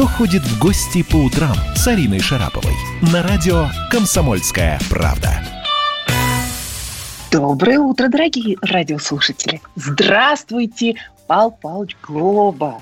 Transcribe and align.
«Кто 0.00 0.08
ходит 0.08 0.40
в 0.40 0.58
гости 0.58 1.02
по 1.02 1.16
утрам» 1.16 1.54
с 1.76 1.86
Ариной 1.86 2.20
Шараповой 2.20 2.72
на 3.12 3.22
радио 3.22 3.66
«Комсомольская 3.90 4.80
правда». 4.88 5.42
Доброе 7.30 7.80
утро, 7.80 8.08
дорогие 8.08 8.56
радиослушатели. 8.62 9.60
Здравствуйте, 9.76 10.94
Пал 11.26 11.50
Палыч 11.50 11.98
Глоба. 12.02 12.80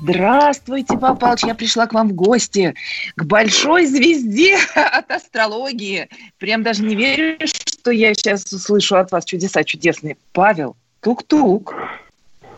Здравствуйте, 0.00 0.96
Пал 0.96 1.16
Палыч, 1.16 1.42
я 1.42 1.56
пришла 1.56 1.88
к 1.88 1.92
вам 1.92 2.10
в 2.10 2.12
гости, 2.12 2.72
к 3.16 3.24
большой 3.24 3.86
звезде 3.86 4.58
от 4.76 5.10
астрологии. 5.10 6.08
Прям 6.38 6.62
даже 6.62 6.84
не 6.84 6.94
верю, 6.94 7.36
что 7.48 7.90
я 7.90 8.14
сейчас 8.14 8.44
услышу 8.52 8.96
от 8.96 9.10
вас 9.10 9.24
чудеса 9.24 9.64
чудесные. 9.64 10.16
Павел, 10.32 10.76
тук-тук. 11.00 11.74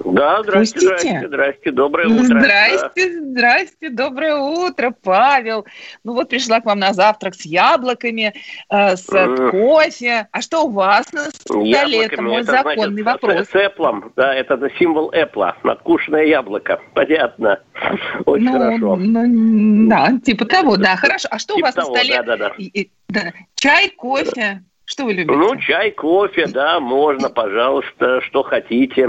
Да, 0.05 0.43
здрасте, 0.43 0.75
Пустите? 0.81 0.97
здрасте, 0.99 1.27
здрасте, 1.29 1.71
доброе 1.73 2.09
утро. 2.09 2.41
Здрасте, 2.41 3.21
здрасте, 3.21 3.91
доброе 3.91 4.37
утро, 4.37 4.95
Павел. 5.03 5.67
Ну 6.05 6.15
вот 6.15 6.29
пришла 6.29 6.61
к 6.61 6.65
вам 6.65 6.79
на 6.79 6.93
завтрак 6.93 7.35
с 7.35 7.45
яблоками, 7.45 8.33
э, 8.71 8.97
с 8.97 9.09
М. 9.13 9.51
кофе. 9.51 10.29
А 10.33 10.41
что 10.41 10.65
у 10.65 10.71
вас 10.71 11.13
на 11.13 11.25
Да. 11.25 11.31
столе? 11.31 12.05
Это 12.05 12.23
мой 12.23 12.43
это, 12.43 12.53
законный 12.53 13.03
значит, 13.03 13.23
вопрос. 13.23 13.49
С 13.49 13.55
эплом, 13.55 14.13
да, 14.17 14.35
это 14.35 14.59
символ 14.79 15.11
эпла, 15.13 15.57
надкушенное 15.65 16.25
яблоко, 16.25 16.81
понятно. 16.95 17.61
Очень 18.27 18.45
ну, 18.47 18.53
хорошо. 18.53 18.97
ну, 18.97 19.89
да, 19.89 20.13
типа 20.25 20.45
того, 20.47 20.77
да, 20.77 20.97
хорошо. 20.97 21.29
А 21.31 21.39
что 21.39 21.55
у 21.55 21.57
Типа 21.57 21.67
вас 21.67 21.77
на 21.77 21.83
того, 21.83 21.97
столе? 21.97 22.17
да-да-да. 22.17 22.55
И- 22.57 22.81
и- 22.83 22.91
да. 23.09 23.33
Чай, 23.55 23.91
кофе? 23.91 24.63
Что 24.91 25.05
вы 25.05 25.13
любите? 25.13 25.39
Ну, 25.39 25.57
чай, 25.57 25.93
кофе, 25.93 26.49
да, 26.49 26.81
можно, 26.81 27.31
пожалуйста, 27.31 28.21
что 28.23 28.43
хотите, 28.43 29.07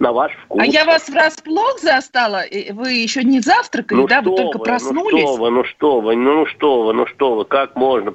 на 0.00 0.10
ваш 0.10 0.32
вкус. 0.32 0.60
а 0.60 0.66
я 0.66 0.84
вас 0.84 1.08
врасплох 1.08 1.78
застала? 1.78 2.42
Вы 2.72 2.94
еще 2.94 3.22
не 3.22 3.38
завтракали, 3.38 4.00
Ну 4.00 4.08
да? 4.08 4.20
Вы 4.22 4.36
только 4.36 4.58
вы, 4.58 4.64
проснулись? 4.64 5.22
Ну 5.22 5.28
что 5.28 5.36
вы, 5.36 5.50
ну 5.50 5.64
что 5.64 6.00
вы, 6.00 6.16
ну 6.16 6.46
что 6.46 6.82
вы, 6.82 6.92
ну 6.94 7.06
что 7.06 7.34
вы, 7.36 7.44
как 7.44 7.76
можно, 7.76 8.12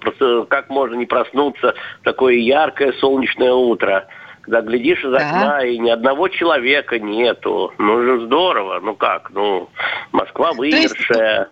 как 0.49 0.69
можно 0.69 0.95
не 0.95 1.05
проснуться 1.05 1.73
в 2.01 2.03
такое 2.03 2.33
яркое 2.33 2.91
солнечное 2.99 3.53
утро, 3.53 4.09
когда 4.41 4.59
глядишь 4.61 4.99
из 4.99 5.13
окна 5.13 5.63
и 5.63 5.77
ни 5.77 5.89
одного 5.89 6.27
человека 6.27 6.99
нету. 6.99 7.73
Ну 7.77 8.03
же 8.03 8.25
здорово, 8.25 8.81
ну 8.81 8.93
как, 8.93 9.29
ну 9.29 9.69
Москва 10.11 10.51
вымершая. 10.51 11.49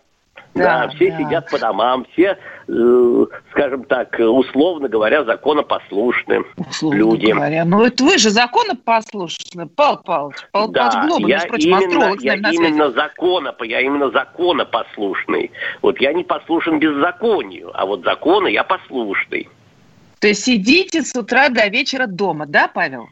Да, 0.53 0.87
Да, 0.87 0.89
все 0.89 1.11
да. 1.11 1.17
сидят 1.17 1.49
по 1.51 1.59
домам, 1.59 2.05
все, 2.13 2.37
э, 2.67 3.25
скажем 3.51 3.83
так, 3.83 4.15
условно 4.19 4.87
говоря, 4.87 5.23
законопослушны. 5.23 6.43
Условно 6.57 6.97
люди. 6.97 7.31
говоря. 7.31 7.65
Ну, 7.65 7.83
это 7.83 8.03
вы 8.03 8.17
же 8.17 8.29
законопослушны, 8.29 9.67
Пал 9.67 10.01
Павлович. 10.03 10.37
Пал 10.51 10.69
Да, 10.69 10.89
Павлович 10.89 11.09
Глоба, 11.09 11.29
я 11.29 11.39
прочим, 11.47 11.77
именно, 11.77 12.15
я 12.21 12.35
именно 12.35 12.91
закона, 12.91 13.55
я 13.63 13.81
именно 13.81 14.09
законопослушный. 14.09 15.51
Вот 15.81 15.99
я 16.01 16.13
не 16.13 16.23
послушен 16.23 16.79
беззаконию, 16.79 17.71
а 17.73 17.85
вот 17.85 18.03
законы 18.03 18.47
я 18.47 18.63
послушный. 18.63 19.47
То 20.19 20.27
есть 20.27 20.45
сидите 20.45 21.03
с 21.03 21.15
утра 21.15 21.49
до 21.49 21.67
вечера 21.67 22.07
дома, 22.07 22.45
да, 22.47 22.67
Павел? 22.67 23.09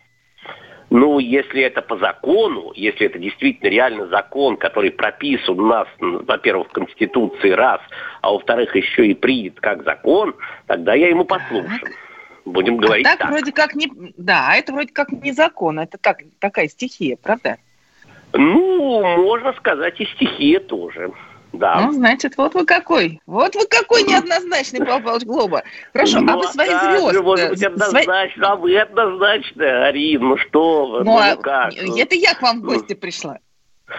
Ну, 0.90 1.20
если 1.20 1.62
это 1.64 1.82
по 1.82 1.98
закону, 1.98 2.72
если 2.76 3.08
это 3.08 3.18
действительно 3.18 3.70
реально 3.70 4.08
закон, 4.08 4.56
который 4.56 4.92
прописан 4.92 5.60
у 5.60 5.66
нас, 5.66 5.88
во-первых, 6.00 6.70
в 6.70 6.72
Конституции, 6.72 7.50
раз, 7.50 7.82
а 8.22 8.32
во-вторых, 8.32 8.76
еще 8.76 9.08
и 9.08 9.16
принят 9.16 9.60
как 9.60 9.84
закон, 9.84 10.36
тогда 10.68 10.94
я 10.94 11.10
ему 11.10 11.26
послушен. 11.26 11.80
Будем 12.46 12.76
А 12.76 12.78
говорить 12.78 13.06
так, 13.06 13.18
так. 13.18 13.32
вроде 13.32 13.52
как 13.52 13.74
не... 13.74 13.92
Да, 14.18 14.56
это 14.56 14.72
вроде 14.72 14.94
как 14.94 15.12
не 15.12 15.32
закон, 15.32 15.80
это 15.80 15.98
так, 15.98 16.20
такая 16.40 16.68
стихия, 16.68 17.18
правда? 17.22 17.58
Ну, 18.34 19.02
можно 19.18 19.54
сказать, 19.54 20.00
и 20.00 20.06
стихия 20.06 20.60
тоже. 20.60 21.12
Да. 21.58 21.82
Ну, 21.82 21.92
значит, 21.94 22.38
вот 22.38 22.54
вы 22.54 22.66
какой. 22.66 23.20
Вот 23.26 23.56
вы 23.56 23.66
какой 23.68 24.04
неоднозначный, 24.04 24.80
Павел 24.80 25.02
Павлович 25.02 25.26
Глоба. 25.26 25.64
Хорошо, 25.94 26.18
а 26.18 26.22
Ну, 26.22 26.38
вы 26.40 26.48
свои 26.48 26.70
как 26.70 26.82
же, 26.84 27.00
звезды... 27.00 27.22
Может 27.22 27.50
быть, 27.50 27.60
свои- 27.60 27.74
однозначно, 27.74 28.52
а 28.52 28.56
вы 28.56 28.78
однозначно, 28.78 29.86
Арин, 29.88 30.22
ну 30.22 30.38
что 30.38 30.86
вы, 30.88 30.98
Ну, 31.00 31.04
ну, 31.06 31.18
а 31.18 31.36
как? 31.36 31.74
ну, 31.82 31.98
это 31.98 32.16
я 32.16 32.34
к 32.34 32.42
вам 32.42 32.62
в 32.62 32.64
гости 32.66 32.94
пришла. 32.94 33.38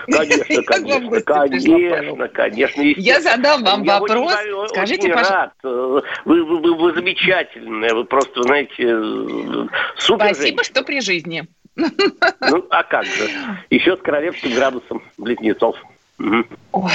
Конечно, 0.06 0.62
конечно, 0.66 1.20
конечно, 1.22 2.28
конечно. 2.28 2.82
Я 2.82 3.20
задам 3.20 3.62
вам 3.62 3.82
Я 3.84 4.00
вопрос. 4.00 4.34
очень, 4.34 4.52
очень 4.52 4.68
Скажите, 4.74 5.08
пожалуйста... 5.08 5.32
рад. 5.32 5.52
Э, 5.62 6.00
Вы, 6.24 6.44
вы, 6.44 6.58
вы- 6.60 6.74
вы 6.74 6.92
замечательная, 6.94 7.94
вы 7.94 8.04
просто, 8.04 8.42
знаете, 8.42 8.74
э, 8.82 9.66
супер 9.96 10.34
Спасибо, 10.34 10.64
что 10.64 10.82
при 10.82 11.00
жизни. 11.00 11.46
Ну, 11.76 12.66
а 12.70 12.82
как 12.82 13.04
же? 13.04 13.28
Еще 13.70 13.96
с 13.96 14.00
королевским 14.00 14.54
градусом 14.54 15.02
близнецов. 15.18 15.76
Ой, 16.18 16.92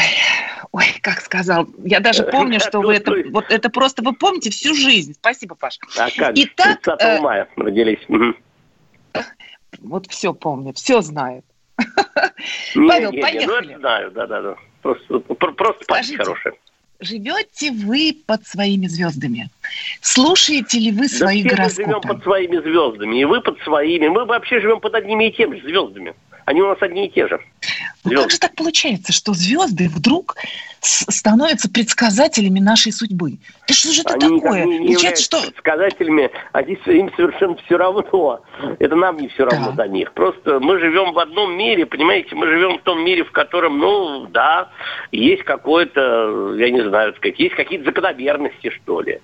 ой, 0.72 0.86
как 1.02 1.22
сказал. 1.22 1.68
Я 1.84 2.00
даже 2.00 2.24
помню, 2.24 2.60
Да, 2.60 2.68
что 2.68 2.82
вы 2.82 2.96
это... 2.96 3.14
Вот 3.32 3.46
это 3.50 3.70
просто 3.70 4.02
вы 4.04 4.14
помните 4.14 4.50
всю 4.50 4.74
жизнь. 4.74 5.14
Спасибо, 5.14 5.56
Паш. 5.56 5.80
А 5.98 6.10
как? 6.10 6.34
Итак, 6.36 6.82
30 6.82 7.02
э, 7.02 7.22
мая 7.22 7.48
родились. 7.56 8.00
Вот 9.80 10.08
все 10.08 10.34
помню, 10.34 10.74
все 10.74 11.02
знаю. 11.02 11.44
Не, 12.76 12.88
Павел, 12.88 13.12
не, 13.12 13.18
не, 13.18 13.22
поехали. 13.22 13.46
Ну, 13.46 13.56
это 13.56 13.80
знаю, 13.80 14.12
да-да-да. 14.12 14.56
Просто, 14.82 15.20
про- 15.20 15.52
просто 15.54 15.86
память 15.86 16.18
хорошая. 16.18 16.54
Живете 17.00 17.72
вы 17.72 18.16
под 18.28 18.46
своими 18.46 18.86
звездами? 18.86 19.50
Слушаете 20.02 20.80
ли 20.80 20.92
вы 20.92 21.08
свои 21.08 21.44
да 21.44 21.50
гороскопы? 21.50 21.82
мы 21.82 21.94
живем 21.94 22.02
под 22.02 22.24
своими 22.24 22.58
звездами, 22.58 23.22
и 23.22 23.26
вы 23.26 23.42
под 23.42 23.60
своими. 23.62 24.08
Мы 24.08 24.26
вообще 24.26 24.60
живем 24.60 24.80
под 24.80 24.94
одними 24.94 25.30
и 25.30 25.32
теми 25.32 25.58
же 25.58 25.68
звездами. 25.68 26.14
Они 26.46 26.62
у 26.62 26.68
нас 26.68 26.78
одни 26.82 27.08
и 27.08 27.10
те 27.12 27.28
же. 27.28 27.40
Ну 28.04 28.22
как 28.22 28.32
же 28.32 28.40
так 28.40 28.56
получается, 28.56 29.14
что 29.14 29.34
звезды 29.34 29.88
вдруг 29.88 30.36
становятся 30.82 31.70
предсказателями 31.72 32.60
нашей 32.60 32.92
судьбы? 32.92 33.38
Да 33.68 33.74
что 33.74 33.92
же 33.92 34.02
это 34.02 34.16
Они 34.16 34.40
такое? 34.40 34.66
не, 34.66 34.80
не 34.80 34.88
Получается, 34.88 35.24
что... 35.24 35.42
предсказателями, 35.42 36.32
они, 36.54 36.78
с- 36.84 36.88
им 36.92 37.12
совершенно 37.16 37.56
все 37.66 37.78
равно. 37.78 38.42
Это 38.80 38.96
нам 38.96 39.18
не 39.18 39.28
все 39.28 39.46
равно 39.46 39.72
Да. 39.74 39.84
до 39.84 39.88
них. 39.90 40.12
Просто 40.14 40.60
мы 40.60 40.80
живем 40.80 41.14
в 41.14 41.20
одном 41.20 41.56
мире, 41.56 41.86
понимаете, 41.86 42.34
мы 42.36 42.48
живем 42.48 42.80
в 42.80 42.82
том 42.82 43.04
мире, 43.06 43.24
в 43.24 43.32
котором, 43.32 43.78
ну, 43.78 44.26
да, 44.28 44.70
есть 45.12 45.44
какое-то, 45.44 46.56
я 46.58 46.72
не 46.72 46.82
знаю, 46.88 47.14
есть 47.38 47.56
какие-то 47.56 47.86
закономерности, 47.86 48.72
что 48.72 49.02
ли. 49.02 49.20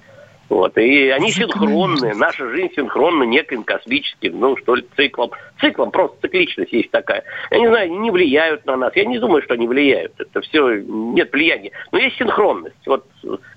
Вот, 0.49 0.77
и 0.77 1.09
они 1.09 1.31
синхронны, 1.31 2.13
наша 2.15 2.49
жизнь 2.49 2.73
синхронна 2.73 3.23
неким 3.23 3.63
космическим, 3.63 4.39
ну, 4.39 4.55
что 4.57 4.75
ли, 4.75 4.87
циклом. 4.95 5.31
Циклом, 5.59 5.91
просто 5.91 6.21
цикличность 6.21 6.71
есть 6.71 6.89
такая. 6.91 7.23
Я 7.51 7.59
не 7.59 7.67
знаю, 7.67 7.99
не 7.99 8.11
влияют 8.11 8.65
на 8.65 8.77
нас. 8.77 8.95
Я 8.95 9.03
не 9.03 9.19
думаю, 9.19 9.41
что 9.41 9.55
они 9.55 9.67
влияют. 9.67 10.13
Это 10.17 10.39
все, 10.41 10.79
нет 10.79 11.33
влияния. 11.33 11.71
Но 11.91 11.99
есть 11.99 12.17
синхронность. 12.17 12.75
Вот 12.85 13.05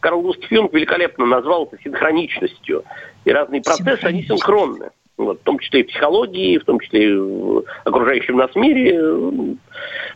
Карл 0.01 0.23
Густав 0.23 0.51
Юнг 0.51 0.73
великолепно 0.73 1.27
назвал 1.27 1.67
это 1.67 1.81
синхроничностью. 1.83 2.83
И 3.25 3.31
разные 3.31 3.63
процессы, 3.63 4.05
они 4.05 4.25
синхронны. 4.25 4.91
Вот, 5.17 5.41
в 5.41 5.43
том 5.43 5.59
числе 5.59 5.81
и 5.81 5.83
в 5.85 5.89
психологии, 5.89 6.59
в 6.59 6.65
том 6.65 6.81
числе 6.81 7.11
и 7.11 7.15
в 7.15 7.63
окружающем 7.85 8.37
нас 8.37 8.55
мире. 8.57 8.99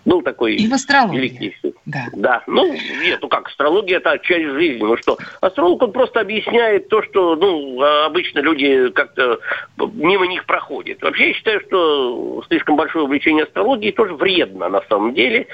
Был 0.05 0.23
такой 0.23 0.56
И 0.56 0.67
в 0.67 0.73
астрологии. 0.73 1.19
великий 1.19 1.55
Да. 1.94 2.09
да, 2.15 2.43
ну, 2.49 2.72
нет, 2.72 3.21
ну 3.22 3.28
как, 3.28 3.49
астрология 3.49 3.99
это 3.99 4.19
часть 4.19 4.47
жизни, 4.47 4.82
ну 4.82 4.97
что, 4.97 5.16
астролог 5.41 5.81
он 5.82 5.93
просто 5.93 6.21
объясняет 6.21 6.88
то, 6.88 7.03
что, 7.03 7.37
ну, 7.37 7.81
а, 7.81 8.06
обычно 8.06 8.41
люди 8.41 8.91
как-то 8.91 9.38
мимо 9.77 10.27
них 10.27 10.44
проходят. 10.44 11.00
Вообще 11.03 11.28
я 11.28 11.34
считаю, 11.34 11.60
что 11.60 12.43
слишком 12.49 12.77
большое 12.77 13.05
увлечение 13.05 13.44
астрологией 13.44 13.93
тоже 13.93 14.15
вредно 14.15 14.69
на 14.69 14.82
самом 14.88 15.15
деле, 15.15 15.47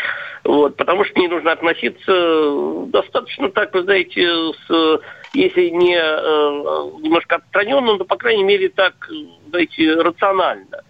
вот, 0.44 0.76
потому 0.76 1.04
что 1.04 1.14
к 1.14 1.16
ней 1.18 1.28
нужно 1.28 1.52
относиться 1.52 2.86
достаточно 2.86 3.50
так, 3.50 3.74
вы 3.74 3.82
знаете, 3.82 4.26
с, 4.66 5.00
если 5.34 5.68
не 5.68 5.96
э, 5.96 7.00
немножко 7.02 7.36
отстраненно, 7.36 7.98
то, 7.98 8.04
по 8.04 8.16
крайней 8.16 8.44
мере, 8.44 8.70
так, 8.70 8.94
знаете, 9.50 9.94
рационально. 9.94 10.82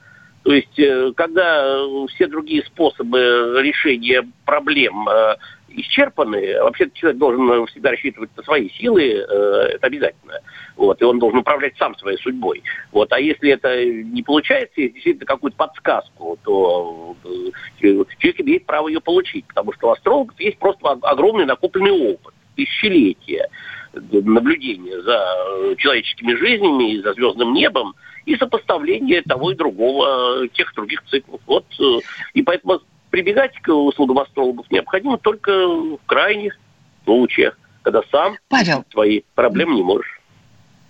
То 0.43 0.55
есть, 0.55 0.79
э, 0.79 1.13
когда 1.17 1.65
э, 1.65 2.07
все 2.15 2.27
другие 2.27 2.65
способы 2.65 3.61
решения 3.63 4.27
проблем 4.47 5.07
э, 5.09 5.37
исчерпаны, 5.69 6.63
вообще 6.63 6.91
человек 6.95 7.19
должен 7.19 7.67
всегда 7.67 7.91
рассчитывать 7.91 8.31
на 8.37 8.43
свои 8.43 8.71
силы, 8.71 9.05
это 9.05 9.87
обязательно. 9.87 10.41
Вот, 10.77 11.01
и 11.01 11.05
он 11.05 11.21
должен 11.21 11.41
управлять 11.41 11.77
сам 11.77 11.95
своей 11.97 12.19
судьбой. 12.19 12.63
Вот, 12.91 13.13
а 13.13 13.21
если 13.21 13.51
это 13.51 13.85
не 13.85 14.23
получается, 14.25 14.81
если 14.81 14.95
действительно 14.95 15.27
какую-то 15.27 15.57
подсказку, 15.57 16.39
то 16.43 17.15
человек 17.79 18.41
имеет 18.41 18.67
право 18.67 18.89
ее 18.89 19.01
получить, 19.01 19.47
потому 19.47 19.73
что 19.75 19.89
у 19.89 19.93
астрологов 19.93 20.41
есть 20.41 20.59
просто 20.59 20.89
огромный 21.03 21.45
накопленный 21.45 21.93
опыт, 21.93 22.35
тысячелетия 22.57 23.49
наблюдения 23.93 25.01
за 25.03 25.77
человеческими 25.77 26.35
жизнями 26.35 26.95
и 26.95 27.03
за 27.03 27.13
звездным 27.13 27.53
небом 27.53 27.95
и 28.27 28.37
сопоставление 28.37 29.23
того 29.23 29.53
и 29.53 29.55
другого, 29.55 30.45
э, 30.45 30.49
тех 30.49 30.73
других 30.75 31.03
циклов. 31.07 31.41
Вот, 31.47 31.67
э, 31.79 31.99
и 32.35 32.43
поэтому 32.43 32.81
прибегать 33.11 33.59
к 33.61 33.73
услугам 33.73 34.19
астрологов 34.19 34.71
необходимо 34.71 35.19
только 35.19 35.51
в 35.51 35.99
крайних 36.07 36.59
случаях, 37.05 37.59
когда 37.83 38.03
сам 38.11 38.37
Павел, 38.49 38.85
свои 38.91 39.23
проблемы 39.35 39.75
не 39.75 39.83
можешь. 39.83 40.21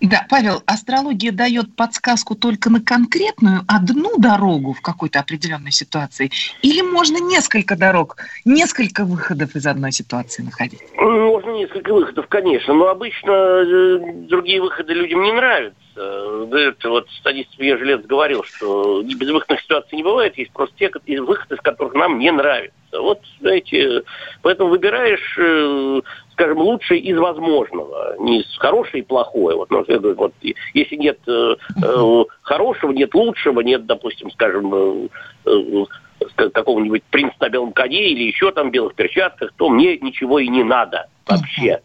Да, 0.01 0.25
Павел, 0.27 0.63
астрология 0.65 1.31
дает 1.31 1.75
подсказку 1.75 2.33
только 2.33 2.71
на 2.71 2.81
конкретную 2.81 3.61
одну 3.67 4.17
дорогу 4.17 4.73
в 4.73 4.81
какой-то 4.81 5.19
определенной 5.19 5.71
ситуации? 5.71 6.31
Или 6.63 6.81
можно 6.81 7.17
несколько 7.17 7.77
дорог, 7.77 8.17
несколько 8.43 9.05
выходов 9.05 9.55
из 9.55 9.67
одной 9.67 9.91
ситуации 9.91 10.41
находить? 10.41 10.81
Можно 10.97 11.51
несколько 11.51 11.93
выходов, 11.93 12.25
конечно, 12.29 12.73
но 12.73 12.87
обычно 12.87 13.31
э, 13.31 13.99
другие 14.27 14.59
выходы 14.59 14.93
людям 14.93 15.21
не 15.21 15.33
нравятся. 15.33 15.80
Это 15.95 16.89
вот 16.89 17.09
Станислав 17.19 17.59
Ежелец 17.59 18.05
говорил, 18.05 18.43
что 18.43 19.01
безвыходных 19.03 19.61
ситуаций 19.61 19.97
не 19.97 20.03
бывает, 20.03 20.37
есть 20.37 20.51
просто 20.51 20.75
те 20.77 20.89
выходы, 21.21 21.55
из 21.55 21.61
которых 21.61 21.93
нам 21.93 22.19
не 22.19 22.31
нравятся. 22.31 22.75
Вот, 22.93 23.21
знаете, 23.39 24.03
поэтому 24.41 24.69
выбираешь 24.69 25.37
э, 25.37 26.01
скажем, 26.41 26.57
лучшее 26.57 26.99
из 26.99 27.17
возможного, 27.17 28.15
не 28.19 28.43
хорошее 28.57 29.03
и 29.03 29.05
плохое. 29.05 29.55
Вот, 29.55 29.69
вот, 29.69 30.33
если 30.73 30.95
нет 30.95 31.19
э, 31.27 31.55
э, 31.83 32.23
хорошего, 32.41 32.91
нет 32.91 33.13
лучшего, 33.13 33.61
нет, 33.61 33.85
допустим, 33.85 34.31
скажем, 34.31 34.73
э, 34.73 35.07
э, 35.45 36.49
какого-нибудь 36.49 37.03
принца 37.03 37.35
на 37.39 37.49
белом 37.49 37.73
коне 37.73 38.09
или 38.09 38.23
еще 38.23 38.51
там 38.51 38.71
белых 38.71 38.95
перчатках, 38.95 39.51
то 39.57 39.69
мне 39.69 39.97
ничего 39.97 40.39
и 40.39 40.47
не 40.47 40.63
надо 40.63 41.07
вообще. 41.27 41.81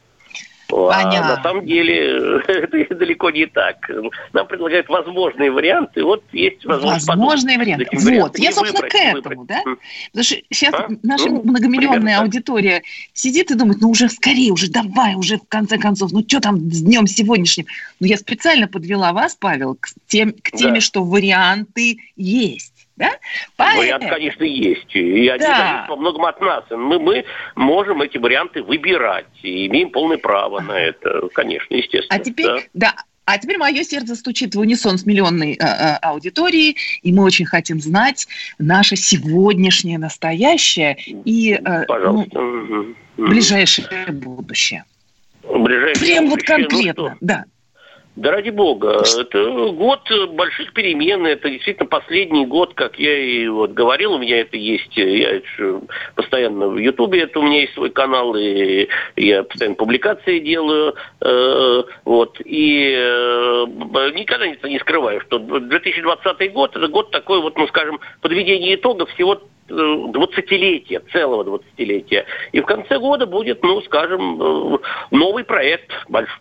Понятно. 0.68 1.34
А 1.34 1.36
на 1.36 1.42
самом 1.42 1.66
деле 1.66 2.40
это 2.46 2.94
далеко 2.94 3.30
не 3.30 3.46
так. 3.46 3.88
Нам 4.32 4.46
предлагают 4.46 4.88
возможные 4.88 5.50
варианты. 5.50 6.02
Вот 6.02 6.24
есть 6.32 6.64
возможность 6.64 7.06
Возможные 7.06 7.58
варианты. 7.58 7.88
Вот. 7.92 8.38
Я, 8.38 8.52
собственно, 8.52 8.82
выбрать, 8.82 8.92
к 8.92 8.94
этому, 8.96 9.40
выбрать. 9.42 9.46
да? 9.46 9.62
Потому 10.10 10.24
что 10.24 10.36
сейчас 10.50 10.74
а? 10.74 10.88
наша 11.02 11.28
ну, 11.28 11.42
многомиллионная 11.42 12.20
аудитория 12.20 12.82
сидит 13.12 13.50
и 13.50 13.54
думает, 13.54 13.80
ну 13.80 13.90
уже 13.90 14.08
скорее, 14.08 14.52
уже 14.52 14.68
давай, 14.70 15.14
уже 15.14 15.38
в 15.38 15.46
конце 15.48 15.78
концов, 15.78 16.12
ну 16.12 16.24
что 16.26 16.40
там 16.40 16.58
с 16.70 16.82
днем 16.82 17.06
сегодняшним? 17.06 17.66
Ну 18.00 18.06
я 18.06 18.16
специально 18.16 18.66
подвела 18.66 19.12
вас, 19.12 19.36
Павел, 19.38 19.76
к, 19.76 19.88
тем, 20.08 20.32
к 20.32 20.50
теме, 20.50 20.74
да. 20.74 20.80
что 20.80 21.04
варианты 21.04 21.98
есть. 22.16 22.75
Да? 22.96 23.10
Поэтому... 23.56 23.82
Вариант, 23.82 24.04
конечно, 24.08 24.44
есть. 24.44 24.94
И 24.94 25.28
они 25.28 25.38
да. 25.38 25.56
зависят 25.56 25.88
во 25.90 25.96
многом 25.96 26.24
от 26.24 26.40
нас. 26.40 26.64
Мы, 26.70 26.98
мы 26.98 27.24
можем 27.54 28.00
эти 28.02 28.16
варианты 28.16 28.62
выбирать. 28.62 29.26
И 29.42 29.66
имеем 29.66 29.90
полное 29.90 30.18
право 30.18 30.60
на 30.60 30.72
это, 30.72 31.28
конечно, 31.34 31.74
естественно. 31.74 32.20
А 32.20 32.24
теперь, 32.24 32.70
да. 32.72 32.94
да. 32.94 32.94
А 33.26 33.38
теперь 33.38 33.58
мое 33.58 33.82
сердце 33.82 34.14
стучит 34.14 34.54
в 34.54 34.60
унисон 34.60 34.98
с 34.98 35.04
миллионной 35.04 35.54
э, 35.54 35.56
э, 35.58 35.96
аудиторией, 35.96 36.76
и 37.02 37.12
мы 37.12 37.24
очень 37.24 37.44
хотим 37.44 37.80
знать 37.80 38.28
наше 38.58 38.94
сегодняшнее, 38.94 39.98
настоящее 39.98 40.96
и 41.06 41.54
э, 41.54 41.84
Пожалуйста. 41.86 42.40
Ну, 42.40 42.94
ближайшее 43.16 44.12
будущее. 44.12 44.84
Ближайшее 45.42 46.06
Прям 46.06 46.28
будущее, 46.28 46.30
вот 46.30 46.42
конкретно, 46.68 47.10
ну, 47.10 47.16
да. 47.20 47.44
Да 48.16 48.30
ради 48.30 48.48
бога, 48.48 49.02
это 49.18 49.72
год 49.72 50.00
больших 50.30 50.72
перемен, 50.72 51.26
это 51.26 51.50
действительно 51.50 51.86
последний 51.86 52.46
год, 52.46 52.72
как 52.72 52.98
я 52.98 53.14
и 53.14 53.46
вот 53.46 53.72
говорил, 53.72 54.14
у 54.14 54.18
меня 54.18 54.40
это 54.40 54.56
есть, 54.56 54.96
я 54.96 55.42
постоянно 56.14 56.68
в 56.68 56.78
Ютубе, 56.78 57.24
это 57.24 57.40
у 57.40 57.42
меня 57.42 57.60
есть 57.60 57.74
свой 57.74 57.90
канал, 57.90 58.34
и 58.34 58.88
я 59.16 59.42
постоянно 59.42 59.76
публикации 59.76 60.38
делаю, 60.38 60.94
э, 61.20 61.82
вот, 62.06 62.40
и 62.42 62.94
э, 62.96 63.66
никогда 64.14 64.46
не 64.48 64.78
скрываю, 64.78 65.20
что 65.20 65.38
2020 65.38 66.52
год, 66.54 66.74
это 66.74 66.88
год 66.88 67.10
такой 67.10 67.42
вот, 67.42 67.58
ну, 67.58 67.66
скажем, 67.68 68.00
подведение 68.22 68.76
итогов 68.76 69.10
всего 69.10 69.42
двадцатилетия, 69.68 71.02
целого 71.12 71.44
двадцатилетия. 71.44 72.24
И 72.52 72.60
в 72.60 72.66
конце 72.66 72.98
года 72.98 73.26
будет, 73.26 73.62
ну, 73.62 73.80
скажем, 73.82 74.40
э, 74.40 74.78
новый 75.10 75.44
проект, 75.44 75.90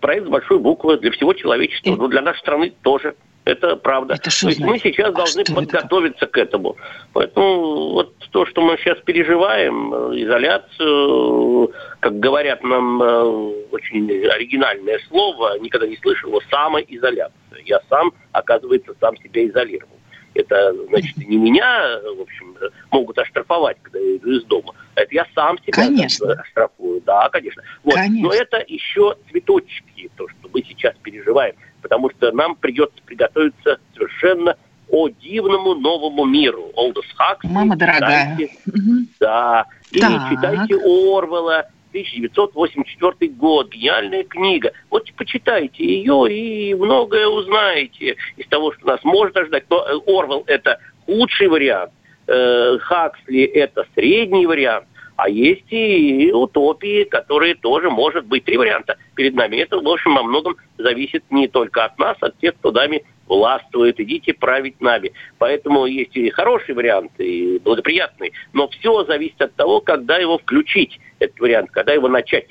проект 0.02 0.28
с 0.28 0.30
большой 0.30 0.60
буквы 0.60 0.98
для 0.98 1.12
всего 1.12 1.34
человечества, 1.34 1.92
но 1.92 2.04
ну, 2.04 2.08
для 2.08 2.22
нашей 2.22 2.40
страны 2.40 2.74
тоже. 2.84 3.16
Это 3.46 3.76
правда. 3.76 4.16
Это 4.16 4.24
то 4.24 4.48
есть 4.48 4.60
мы 4.60 4.80
сейчас 4.80 5.10
а 5.10 5.12
должны 5.12 5.44
подготовиться 5.44 6.26
это? 6.26 6.34
к 6.34 6.38
этому. 6.38 6.78
Поэтому 7.14 7.92
вот 7.92 8.16
то, 8.32 8.46
что 8.48 8.62
мы 8.62 8.76
сейчас 8.78 8.98
переживаем, 9.02 9.94
э, 9.94 10.22
изоляцию, 10.24 11.72
как 12.00 12.20
говорят 12.20 12.64
нам 12.64 13.02
э, 13.02 13.24
очень 13.72 14.10
оригинальное 14.28 15.00
слово, 15.10 15.60
никогда 15.60 15.86
не 15.86 15.98
слышал 15.98 16.30
его, 16.30 16.42
самоизоляция. 16.50 17.62
Я 17.66 17.82
сам, 17.88 18.14
оказывается, 18.32 18.96
сам 19.00 19.16
себя 19.18 19.46
изолировал. 19.46 19.95
Это, 20.36 20.74
значит, 20.90 21.16
не 21.18 21.38
меня, 21.38 22.00
в 22.18 22.22
общем, 22.22 22.56
могут 22.92 23.18
оштрафовать, 23.18 23.78
когда 23.82 24.00
я 24.00 24.18
иду 24.18 24.32
из 24.32 24.44
дома. 24.44 24.74
Это 24.96 25.16
я 25.16 25.26
сам 25.34 25.58
себя 25.60 25.72
конечно. 25.72 26.34
оштрафую. 26.34 27.02
Да, 27.02 27.30
конечно. 27.30 27.64
Вот. 27.84 27.96
конечно. 27.96 28.28
Но 28.28 28.34
это 28.34 28.64
еще 28.68 29.16
цветочки, 29.30 30.12
то, 30.18 30.28
что 30.28 30.50
мы 30.54 30.62
сейчас 30.64 30.94
переживаем. 31.02 31.56
Потому 31.82 32.10
что 32.12 32.32
нам 32.34 32.56
придется 32.56 33.02
приготовиться 33.06 33.80
совершенно 33.94 34.58
о 34.90 35.08
дивному 35.08 35.76
новому 35.76 36.26
миру. 36.26 36.72
Олдос 36.76 37.06
Хаксли. 37.16 37.48
Мама 37.48 37.78
дорогая. 37.78 38.38
Читайте, 38.38 38.58
угу. 38.68 39.08
Да. 39.20 39.66
Или 39.92 40.02
так. 40.02 40.30
читайте 40.30 40.76
Орвела 40.76 41.70
1984 41.96 43.32
год, 43.32 43.70
гениальная 43.70 44.24
книга. 44.26 44.74
Вот 44.90 45.10
почитайте 45.16 45.86
ее 45.86 46.28
и 46.30 46.74
многое 46.74 47.26
узнаете 47.28 48.18
из 48.36 48.48
того, 48.48 48.74
что 48.74 48.86
нас 48.86 49.04
может 49.04 49.38
ожидать. 49.38 49.64
Но 49.70 49.78
э, 49.78 49.98
Орвел 50.06 50.44
это 50.46 50.78
худший 51.06 51.48
вариант, 51.48 51.94
э, 52.28 52.78
Хаксли 52.82 53.44
это 53.44 53.86
средний 53.96 54.46
вариант, 54.46 54.88
а 55.16 55.30
есть 55.30 55.72
и 55.72 56.32
утопии, 56.34 57.04
которые 57.06 57.56
тоже 57.56 57.90
может 57.90 58.26
быть 58.26 58.46
три 58.46 58.58
варианта 58.58 58.98
перед 59.16 59.34
нами. 59.34 59.58
Это, 59.58 59.80
в 59.80 59.88
общем, 59.88 60.16
во 60.16 60.24
многом 60.24 60.58
зависит 60.78 61.24
не 61.30 61.48
только 61.48 61.86
от 61.86 61.98
нас, 61.98 62.18
от 62.22 62.38
тех, 62.40 62.56
кто 62.56 62.72
нами 62.72 63.04
властвует, 63.28 64.00
идите 64.00 64.34
править 64.34 64.80
нами. 64.82 65.12
Поэтому 65.40 65.86
есть 65.86 66.16
и 66.16 66.30
хороший 66.30 66.76
вариант, 66.76 67.12
и 67.18 67.60
благоприятный, 67.64 68.34
но 68.54 68.68
все 68.68 69.04
зависит 69.06 69.42
от 69.42 69.56
того, 69.56 69.82
когда 69.82 70.18
его 70.18 70.38
включить, 70.38 71.00
этот 71.20 71.40
вариант, 71.40 71.72
когда 71.72 71.94
его 71.94 72.08
начать. 72.08 72.48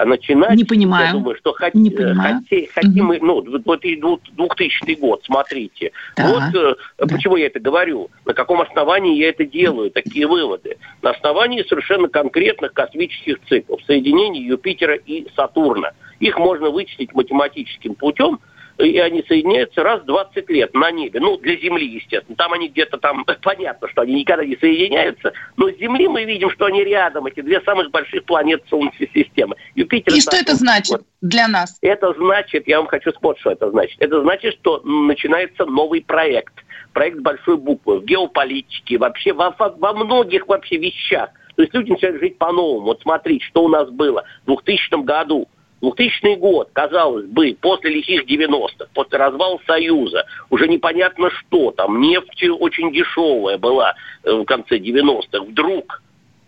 А 0.00 0.06
начинать, 0.06 0.56
не 0.56 0.64
понимаю. 0.64 1.06
я 1.08 1.12
думаю, 1.12 1.36
что 1.36 1.52
хот, 1.52 1.74
не 1.74 1.90
понимаю. 1.90 2.40
Хотим, 2.48 2.66
хотим 2.74 3.04
мы, 3.04 3.18
ну, 3.20 3.42
2000 3.42 4.94
год, 4.94 5.22
смотрите. 5.26 5.92
Да. 6.16 6.26
Вот 6.26 6.54
э, 6.54 6.74
да. 6.96 7.06
почему 7.06 7.36
я 7.36 7.48
это 7.48 7.60
говорю, 7.60 8.08
на 8.24 8.32
каком 8.32 8.62
основании 8.62 9.18
я 9.18 9.28
это 9.28 9.44
делаю, 9.44 9.90
такие 9.90 10.26
выводы. 10.26 10.78
На 11.02 11.10
основании 11.10 11.62
совершенно 11.64 12.08
конкретных 12.08 12.72
космических 12.72 13.40
циклов, 13.46 13.82
соединений 13.86 14.42
Юпитера 14.42 14.94
и 14.94 15.26
Сатурна. 15.36 15.90
Их 16.18 16.38
можно 16.38 16.70
вычислить 16.70 17.12
математическим 17.12 17.94
путем, 17.94 18.40
и 18.82 18.98
они 18.98 19.22
соединяются 19.26 19.82
раз 19.82 20.02
в 20.02 20.06
20 20.06 20.48
лет 20.50 20.74
на 20.74 20.90
небе. 20.90 21.20
Ну, 21.20 21.36
для 21.38 21.56
Земли, 21.56 21.86
естественно. 21.86 22.36
Там 22.36 22.52
они 22.52 22.68
где-то 22.68 22.98
там, 22.98 23.24
понятно, 23.42 23.88
что 23.88 24.02
они 24.02 24.14
никогда 24.14 24.44
не 24.44 24.56
соединяются, 24.56 25.32
но 25.56 25.70
с 25.70 25.76
Земли 25.76 26.08
мы 26.08 26.24
видим, 26.24 26.50
что 26.50 26.66
они 26.66 26.84
рядом, 26.84 27.26
эти 27.26 27.40
две 27.40 27.60
самых 27.62 27.90
больших 27.90 28.24
планеты 28.24 28.64
Солнечной 28.68 29.10
системы. 29.12 29.56
Юпитер 29.74 30.14
и 30.14 30.20
что 30.20 30.36
это 30.36 30.54
значит 30.54 30.92
вот. 30.92 31.02
для 31.20 31.48
нас? 31.48 31.78
Это 31.80 32.12
значит, 32.14 32.66
я 32.68 32.78
вам 32.78 32.86
хочу 32.86 33.10
спорт, 33.12 33.38
что 33.38 33.50
это 33.50 33.70
значит. 33.70 33.96
Это 34.00 34.22
значит, 34.22 34.54
что 34.60 34.80
начинается 34.84 35.66
новый 35.66 36.02
проект. 36.02 36.54
Проект 36.92 37.18
большой 37.20 37.56
буквы 37.56 38.00
в 38.00 38.04
геополитике, 38.04 38.98
вообще 38.98 39.32
во, 39.32 39.54
во 39.58 39.92
многих 39.92 40.48
вообще 40.48 40.76
вещах. 40.76 41.30
То 41.56 41.62
есть 41.62 41.74
люди 41.74 41.90
начинают 41.90 42.20
жить 42.20 42.38
по-новому. 42.38 42.86
Вот 42.86 43.02
смотрите, 43.02 43.44
что 43.44 43.64
у 43.64 43.68
нас 43.68 43.88
было 43.90 44.24
в 44.44 44.46
2000 44.46 45.04
году– 45.04 45.48
2000 45.80 46.36
год, 46.36 46.70
казалось 46.72 47.26
бы, 47.26 47.56
после 47.60 47.90
лихих 47.90 48.24
90-х, 48.26 48.86
после 48.94 49.18
развала 49.18 49.58
Союза, 49.66 50.26
уже 50.50 50.68
непонятно 50.68 51.30
что 51.30 51.70
там, 51.72 52.00
нефть 52.00 52.44
очень 52.58 52.92
дешевая 52.92 53.58
была 53.58 53.94
э, 54.24 54.32
в 54.32 54.44
конце 54.44 54.78
90-х. 54.78 55.44
Вдруг 55.44 56.02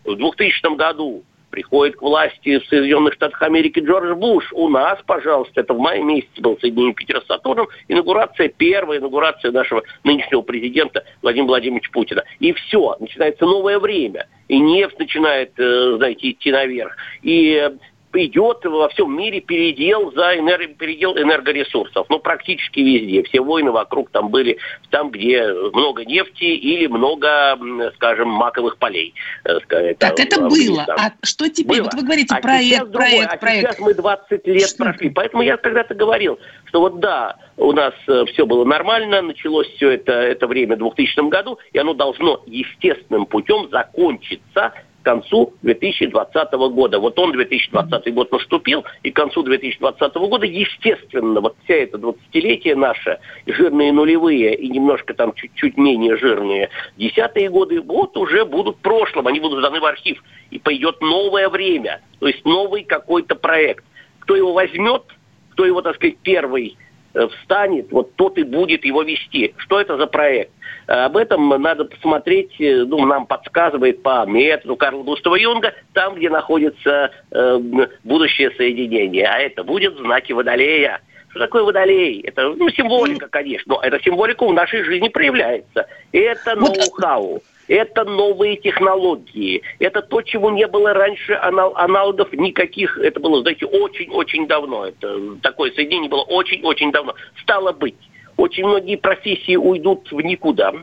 в 0.05 0.17
2000 0.17 0.77
году 0.77 1.23
приходит 1.53 1.97
к 1.97 2.03
власти 2.03 2.59
в 2.59 2.67
Соединенных 2.67 3.15
Штатах 3.15 3.41
Америки 3.43 3.79
Джордж 3.79 4.15
Буш. 4.15 4.53
У 4.53 4.69
нас, 4.69 4.99
пожалуйста, 5.07 5.61
это 5.61 5.75
в 5.75 5.79
мае 5.79 6.03
месяце 6.03 6.41
был 6.41 6.59
соединение 6.59 6.95
Питера 6.95 7.21
с 7.21 7.27
Сатурном, 7.27 7.69
инаугурация, 7.89 8.49
первая 8.49 8.99
инаугурация 8.99 9.53
нашего 9.53 9.83
нынешнего 10.03 10.41
президента 10.41 11.05
Владимира 11.21 11.49
Владимировича 11.49 11.91
Путина. 11.93 12.25
И 12.41 12.53
все, 12.55 12.97
начинается 12.99 13.45
новое 13.45 13.79
время. 13.79 14.27
И 14.49 14.59
нефть 14.59 14.99
начинает, 14.99 15.53
э, 15.59 15.97
знаете, 15.99 16.31
идти 16.31 16.51
наверх. 16.51 16.97
И 17.23 17.71
идет 18.14 18.64
во 18.64 18.88
всем 18.88 19.16
мире 19.16 19.40
передел 19.40 20.12
за 20.12 20.38
энерг... 20.38 20.76
передел 20.76 21.16
энергоресурсов. 21.16 22.07
Ну, 22.09 22.19
практически 22.19 22.81
везде. 22.81 23.23
Все 23.25 23.40
войны 23.40 23.71
вокруг 23.71 24.11
там 24.11 24.28
были 24.28 24.59
там, 24.90 25.11
где 25.11 25.47
много 25.73 26.04
нефти 26.04 26.45
или 26.45 26.87
много, 26.87 27.59
скажем, 27.97 28.28
маковых 28.28 28.78
полей. 28.78 29.14
Э, 29.45 29.59
так, 29.99 30.19
это 30.19 30.40
было. 30.40 30.85
Там. 30.87 30.97
А 30.99 31.12
что 31.23 31.49
теперь? 31.49 31.78
Было. 31.78 31.85
Вот 31.85 31.95
вы 31.95 32.02
говорите, 32.02 32.35
а 32.35 32.40
проект, 32.40 32.92
проект, 32.92 33.33
а 33.33 33.37
проект. 33.37 33.61
сейчас 33.61 33.78
мы 33.78 33.95
20 33.95 34.47
лет 34.47 34.69
что? 34.69 34.85
прошли. 34.85 35.11
Поэтому 35.11 35.42
я 35.42 35.57
когда-то 35.57 35.95
говорил, 35.95 36.38
что 36.66 36.81
вот 36.81 37.00
да, 37.00 37.37
у 37.57 37.73
нас 37.73 37.95
э, 38.09 38.25
все 38.33 38.47
было 38.47 38.64
нормально, 38.64 39.23
началось 39.23 39.69
все 39.76 39.90
это, 39.90 40.12
это 40.12 40.47
время 40.47 40.76
в 40.76 40.78
2000 40.81 41.28
году, 41.28 41.59
и 41.73 41.78
оно 41.78 41.95
должно 41.95 42.42
естественным 42.47 43.26
путем 43.26 43.69
закончиться 43.71 44.73
к 45.02 45.04
концу 45.04 45.52
2020 45.62 46.52
года. 46.52 46.99
Вот 46.99 47.18
он, 47.18 47.32
2020 47.32 48.14
год 48.14 48.32
наступил, 48.32 48.85
и 49.02 49.11
к 49.11 49.16
концу 49.16 49.42
2020 49.42 50.14
года, 50.14 50.47
естественно, 50.47 51.40
вот 51.40 51.56
вся 51.64 51.75
эта 51.75 51.99
20-летие 51.99 52.76
наше, 52.76 53.18
жирные 53.47 53.92
нулевые 53.92 54.54
и 54.54 54.68
немножко 54.68 55.12
там 55.14 55.35
чуть-чуть 55.35 55.76
менее 55.76 56.16
жирные 56.16 56.71
десятые 56.97 57.50
годы, 57.50 57.80
вот 57.80 58.16
уже 58.16 58.44
будут 58.44 58.76
в 58.76 58.80
прошлом, 58.80 59.26
они 59.26 59.40
будут 59.40 59.59
сданы 59.59 59.80
в 59.80 59.85
архив. 59.85 60.23
И 60.50 60.59
пойдет 60.59 61.00
новое 61.00 61.49
время, 61.49 62.00
то 62.21 62.28
есть 62.28 62.44
новый 62.44 62.85
какой-то 62.85 63.35
проект. 63.35 63.85
Кто 64.21 64.37
его 64.37 64.52
возьмет, 64.52 65.02
кто 65.52 65.66
его, 65.66 65.82
так 65.82 65.97
сказать, 65.97 66.18
первый 66.23 66.76
встанет, 67.14 67.90
вот 67.92 68.14
тот 68.16 68.38
и 68.38 68.42
будет 68.42 68.85
его 68.85 69.02
вести. 69.02 69.54
Что 69.59 69.81
это 69.81 69.97
за 69.97 70.07
проект? 70.07 70.50
Э, 70.87 71.04
об 71.04 71.16
этом 71.16 71.49
надо 71.49 71.85
посмотреть, 71.85 72.61
э, 72.61 72.85
ну, 72.85 73.04
нам 73.07 73.26
подсказывает 73.26 74.02
по 74.02 74.25
методу 74.26 74.76
Карла 74.76 75.02
Густава 75.02 75.37
Юнга, 75.37 75.75
там, 75.92 76.14
где 76.14 76.31
находится 76.31 77.11
э, 77.31 77.59
будущее 78.04 78.50
соединение. 78.57 79.26
А 79.26 79.38
это 79.38 79.64
будет 79.64 79.95
в 79.95 80.02
знаке 80.02 80.35
Водолея. 80.35 81.00
Что 81.31 81.40
такое 81.40 81.62
водолей? 81.62 82.21
Это 82.21 82.50
ну, 82.50 82.69
символика, 82.69 83.26
конечно, 83.26 83.76
но 83.76 83.81
эта 83.83 83.99
символика 84.02 84.47
в 84.47 84.52
нашей 84.52 84.83
жизни 84.83 85.09
проявляется. 85.09 85.87
Это 86.12 86.57
ноу-хау 86.57 87.42
это 87.73 88.05
новые 88.05 88.57
технологии, 88.57 89.62
это 89.79 90.02
то, 90.02 90.21
чего 90.21 90.50
не 90.50 90.67
было 90.67 90.93
раньше, 90.93 91.33
аналогов 91.33 92.33
никаких, 92.33 92.99
это 92.99 93.19
было, 93.19 93.41
знаете, 93.41 93.64
очень-очень 93.64 94.47
давно, 94.47 94.87
это 94.87 95.37
такое 95.43 95.71
соединение 95.73 96.11
было 96.11 96.23
очень-очень 96.23 96.93
давно. 96.93 97.14
Стало 97.43 97.73
быть, 97.73 97.97
очень 98.37 98.67
многие 98.67 98.97
профессии 98.97 99.57
уйдут 99.57 100.12
в 100.12 100.21
никуда, 100.21 100.75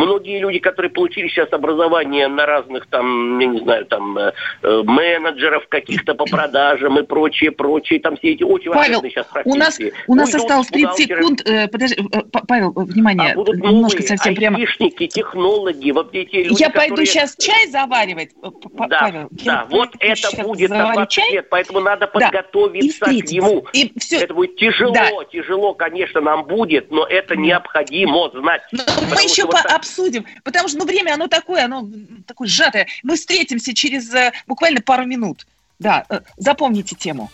Многие 0.00 0.38
люди, 0.38 0.58
которые 0.60 0.90
получили 0.90 1.28
сейчас 1.28 1.52
образование 1.52 2.26
на 2.26 2.46
разных 2.46 2.86
там, 2.86 3.38
я 3.38 3.46
не 3.46 3.60
знаю, 3.60 3.84
там 3.84 4.16
э, 4.16 4.32
э 4.62 4.82
менеджеров 4.82 5.68
каких-то 5.68 6.14
по 6.14 6.24
продажам 6.24 6.98
и 6.98 7.02
прочее, 7.02 7.50
прочее, 7.50 8.00
там 8.00 8.16
все 8.16 8.32
эти 8.32 8.42
очень 8.42 8.72
Павел, 8.72 9.02
сейчас 9.02 9.26
профессии. 9.26 9.54
у 9.54 9.58
нас, 9.58 9.78
у 10.06 10.14
нас 10.14 10.34
осталось 10.34 10.68
30 10.68 10.96
секунд. 10.96 11.42
Э, 11.46 11.68
подожди, 11.68 11.96
э, 12.00 12.20
Павел, 12.48 12.72
внимание, 12.72 13.32
а 13.32 13.34
будут 13.34 13.56
немножко 13.56 14.02
совсем 14.02 14.34
прямо. 14.34 14.58
технологи, 14.58 15.90
вот 15.90 16.14
эти 16.14 16.36
люди, 16.36 16.58
Я 16.58 16.68
которые... 16.68 16.88
пойду 16.88 17.04
сейчас 17.04 17.36
чай 17.36 17.68
заваривать, 17.68 18.30
да, 18.42 19.00
Павел. 19.00 19.28
Да, 19.32 19.66
вот 19.68 19.90
это 20.00 20.42
будет 20.42 20.70
на 20.70 20.94
20 20.94 21.10
чай? 21.10 21.32
лет, 21.32 21.48
поэтому 21.50 21.80
надо 21.80 22.06
подготовиться 22.06 23.04
да, 23.04 23.10
к 23.10 23.30
нему. 23.30 23.66
И 23.74 23.92
все. 23.98 24.20
Это 24.20 24.32
будет 24.32 24.56
тяжело, 24.56 24.94
да. 24.94 25.10
тяжело, 25.30 25.74
конечно, 25.74 26.22
нам 26.22 26.44
будет, 26.44 26.90
но 26.90 27.04
это 27.04 27.36
необходимо 27.36 28.30
знать. 28.30 28.62
Но 28.72 28.82
мы 29.10 29.22
еще 29.22 29.44
вот 29.44 29.56
так 29.62 29.84
обсудим, 29.90 30.26
потому 30.44 30.68
что 30.68 30.78
ну, 30.78 30.84
время, 30.84 31.14
оно 31.14 31.26
такое, 31.26 31.64
оно 31.64 31.88
такое 32.26 32.48
сжатое. 32.48 32.86
Мы 33.02 33.16
встретимся 33.16 33.74
через 33.74 34.12
э, 34.14 34.32
буквально 34.46 34.80
пару 34.80 35.04
минут. 35.04 35.46
Да, 35.78 36.04
э, 36.08 36.20
запомните 36.36 36.94
тему. 36.94 37.30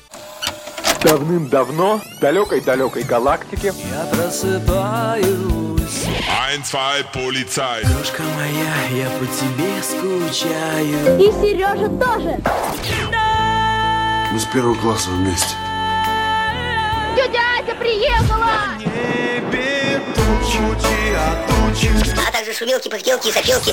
Давным-давно 1.02 1.98
в 1.98 2.20
далекой-далекой 2.20 3.02
галактике 3.02 3.72
Я 3.90 4.06
просыпаюсь 4.06 5.26
Ein, 6.48 6.64
zwei, 6.64 7.04
полицай 7.12 7.84
Крошка 7.84 8.22
моя, 8.22 9.04
я 9.04 9.10
по 9.10 9.26
тебе 9.26 9.82
скучаю 9.82 11.20
И 11.20 11.30
Сережа 11.32 11.88
тоже 11.88 12.40
Мы 14.32 14.40
с 14.40 14.44
первого 14.46 14.74
класса 14.76 15.10
вместе 15.10 15.54
Тетя 17.14 17.40
Ася 17.60 17.74
приехала! 17.76 18.76
небе 18.80 19.85
тучи, 20.46 21.14
а 21.16 21.46
тучи 21.48 21.90
А 22.26 22.32
также 22.32 22.52
шумелки, 22.52 22.88
пыхтелки 22.88 23.28
и 23.28 23.32
запелки 23.32 23.72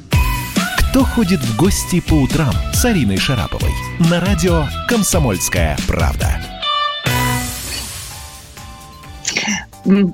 Кто 0.91 1.05
ходит 1.05 1.39
в 1.39 1.55
гости 1.55 2.01
по 2.01 2.15
утрам 2.15 2.53
с 2.73 2.83
Ариной 2.83 3.15
Шараповой? 3.15 3.71
На 4.09 4.19
радио 4.19 4.65
«Комсомольская 4.89 5.77
правда». 5.87 6.50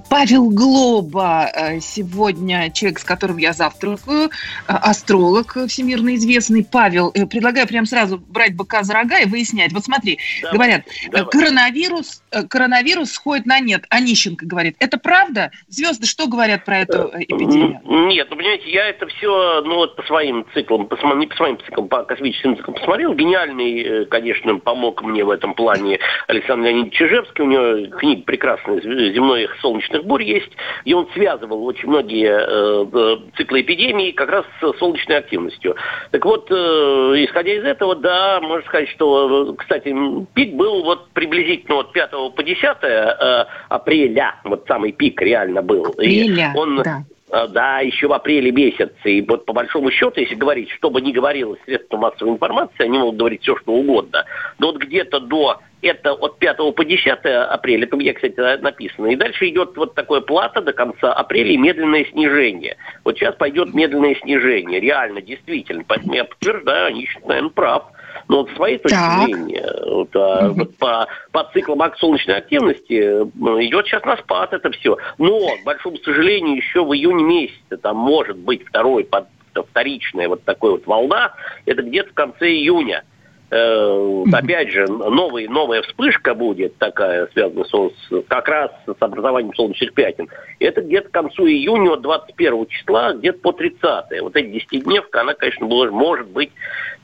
Павел 0.10 0.50
Глоба 0.50 1.50
э, 1.54 1.80
сегодня 1.82 2.72
человек, 2.72 3.00
с 3.00 3.04
которым 3.04 3.38
я 3.38 3.52
завтракаю, 3.52 4.30
э, 4.30 4.30
астролог 4.68 5.58
всемирно 5.68 6.16
известный. 6.16 6.66
Павел, 6.70 7.12
э, 7.14 7.26
предлагаю 7.26 7.68
прямо 7.68 7.86
сразу 7.86 8.18
брать 8.18 8.56
быка 8.56 8.84
за 8.84 8.94
рога 8.94 9.20
и 9.20 9.26
выяснять. 9.26 9.74
Вот 9.74 9.84
смотри, 9.84 10.20
давай, 10.42 10.56
говорят, 10.58 10.86
давай. 11.12 11.30
коронавирус, 11.30 12.24
коронавирус 12.50 13.12
сходит 13.12 13.46
на 13.46 13.60
нет. 13.60 13.86
Онищенко 13.90 14.46
говорит, 14.46 14.78
это 14.80 14.98
правда? 14.98 15.52
Звезды 15.68 16.08
что 16.08 16.28
говорят 16.28 16.64
про 16.64 16.80
эту 16.80 17.12
эпидемию? 17.18 17.82
Нет, 18.08 18.28
ну 18.30 18.38
понимаете, 18.38 18.70
я 18.70 18.88
это 18.88 19.08
все, 19.08 19.62
ну 19.66 19.76
вот 19.76 19.96
по 19.98 20.04
своим 20.04 20.46
циклам, 20.54 20.88
не 21.20 21.28
по 21.28 21.36
своим 21.36 21.60
циклам, 21.60 21.90
по 21.90 22.04
космическим 22.04 22.56
циклам 22.56 22.76
посмотрел. 22.76 23.14
Гениальный, 23.14 24.06
конечно, 24.06 24.60
помог 24.60 25.04
мне 25.04 25.26
в 25.26 25.30
этом 25.30 25.54
плане 25.54 26.00
Александр 26.28 26.68
Леонидович 26.68 26.98
Чижевский. 26.98 27.44
У 27.44 27.48
него 27.48 27.98
книга 27.98 28.24
прекрасная 28.24 28.80
«Земной 28.82 29.48
солнечных 29.62 30.06
бурь 30.06 30.24
есть, 30.24 30.52
и 30.86 30.94
он 30.94 31.08
связывал 31.14 31.66
очень 31.66 31.88
многие 31.88 32.30
э, 32.30 32.86
э, 32.92 33.38
циклы 33.38 33.62
эпидемии 33.62 34.12
как 34.12 34.30
раз 34.30 34.46
с 34.62 34.78
солнечной 34.78 35.18
активностью. 35.18 35.76
Так 36.12 36.24
вот, 36.26 36.50
э, 36.52 36.54
исходя 36.56 37.54
из 37.54 37.64
этого, 37.64 37.96
да, 37.96 38.40
можно 38.42 38.68
сказать, 38.68 38.90
что, 38.90 39.54
кстати, 39.58 39.94
пик 40.34 40.54
был 40.56 40.84
вот 40.84 41.10
приблизительно 41.12 41.80
от 41.80 41.92
5 41.94 42.12
по 42.36 42.44
10 42.44 42.64
э, 42.64 43.46
апреля, 43.70 44.36
вот 44.44 44.66
самый 44.68 44.92
пик 44.92 45.22
реально 45.22 45.62
был. 45.62 45.86
Апреля, 45.86 46.52
и 46.54 46.58
он, 46.58 46.82
да. 46.84 47.04
Э, 47.30 47.48
да, 47.50 47.80
еще 47.80 48.08
в 48.08 48.14
апреле 48.14 48.52
месяце. 48.52 48.94
И 49.04 49.22
вот 49.22 49.46
по 49.46 49.54
большому 49.54 49.92
счету, 49.92 50.22
если 50.22 50.36
говорить, 50.36 50.70
что 50.72 50.90
бы 50.90 51.02
ни 51.02 51.12
говорилось 51.12 51.60
средства 51.66 51.98
массовой 51.98 52.32
информации, 52.32 52.84
они 52.84 52.98
могут 52.98 53.18
говорить 53.18 53.42
все, 53.42 53.58
что 53.58 53.74
угодно. 53.74 54.26
Но 54.60 54.68
вот 54.68 54.78
где-то 54.78 55.20
до 55.20 55.60
это 55.82 56.14
от 56.14 56.40
5 56.40 56.58
по 56.74 56.86
10 56.86 57.08
апреля, 57.26 57.84
это 57.84 57.96
у 57.96 58.00
меня, 58.00 58.14
кстати, 58.14 58.62
написано. 58.62 59.08
И 59.08 59.16
дальше 59.16 59.48
идет 59.50 59.76
вот 59.76 59.94
такое 59.94 60.22
плата 60.22 60.62
до 60.62 60.74
конца 60.74 61.14
апреля 61.14 61.52
и 61.52 61.58
медленное 61.58 62.06
снижение. 62.06 62.78
Вот 63.04 63.18
сейчас 63.18 63.36
пойдет 63.36 63.74
медленное 63.74 64.16
снижение, 64.16 64.80
реально, 64.80 65.22
действительно. 65.22 65.84
Поэтому 65.86 66.14
я 66.14 66.24
подтверждаю, 66.24 66.88
они, 66.88 67.08
наверное, 67.26 67.52
прав. 67.52 67.84
Но 68.28 68.38
вот 68.38 68.50
с 68.50 68.56
своей 68.56 68.78
точки 68.78 68.96
так. 68.96 69.24
зрения, 69.24 69.74
вот, 69.86 70.16
а, 70.16 70.50
вот 70.50 70.76
по, 70.78 71.08
по 71.32 71.50
циклам 71.54 71.82
солнечной 71.98 72.38
активности 72.38 73.00
идет 73.00 73.86
сейчас 73.86 74.04
на 74.04 74.18
спад 74.18 74.54
это 74.54 74.70
все. 74.72 74.98
Но, 75.18 75.40
к 75.40 75.64
большому 75.64 75.98
сожалению, 75.98 76.58
еще 76.58 76.84
в 76.84 76.94
июне 76.94 77.24
месяце 77.24 77.78
там 77.82 77.96
может 77.96 78.38
быть 78.38 78.68
второй, 78.68 79.06
под, 79.06 79.28
вторичная 79.54 80.28
вот 80.28 80.44
такой 80.44 80.72
вот 80.72 80.86
волна, 80.86 81.34
это 81.66 81.82
где-то 81.82 82.10
в 82.10 82.14
конце 82.14 82.50
июня 82.50 83.04
э, 83.50 84.24
опять 84.34 84.72
же, 84.72 84.86
новый, 84.88 85.48
новая 85.48 85.82
вспышка 85.84 86.34
будет 86.34 86.78
такая, 86.78 87.28
связанная 87.34 87.64
с, 87.64 88.24
как 88.28 88.48
раз 88.50 88.72
с 88.86 89.02
образованием 89.02 89.54
солнечных 89.56 89.94
пятен. 89.94 90.28
Это 90.60 90.82
где-то 90.82 91.10
к 91.10 91.12
концу 91.12 91.48
июня, 91.48 91.94
от 91.94 92.02
21 92.02 92.68
числа, 92.68 93.14
где-то 93.14 93.40
по 93.40 93.54
30 93.54 93.82
Вот 94.22 94.36
эта 94.36 94.48
десятидневка, 94.48 95.22
она, 95.22 95.34
конечно, 95.34 95.66
может 95.66 96.28
быть 96.28 96.52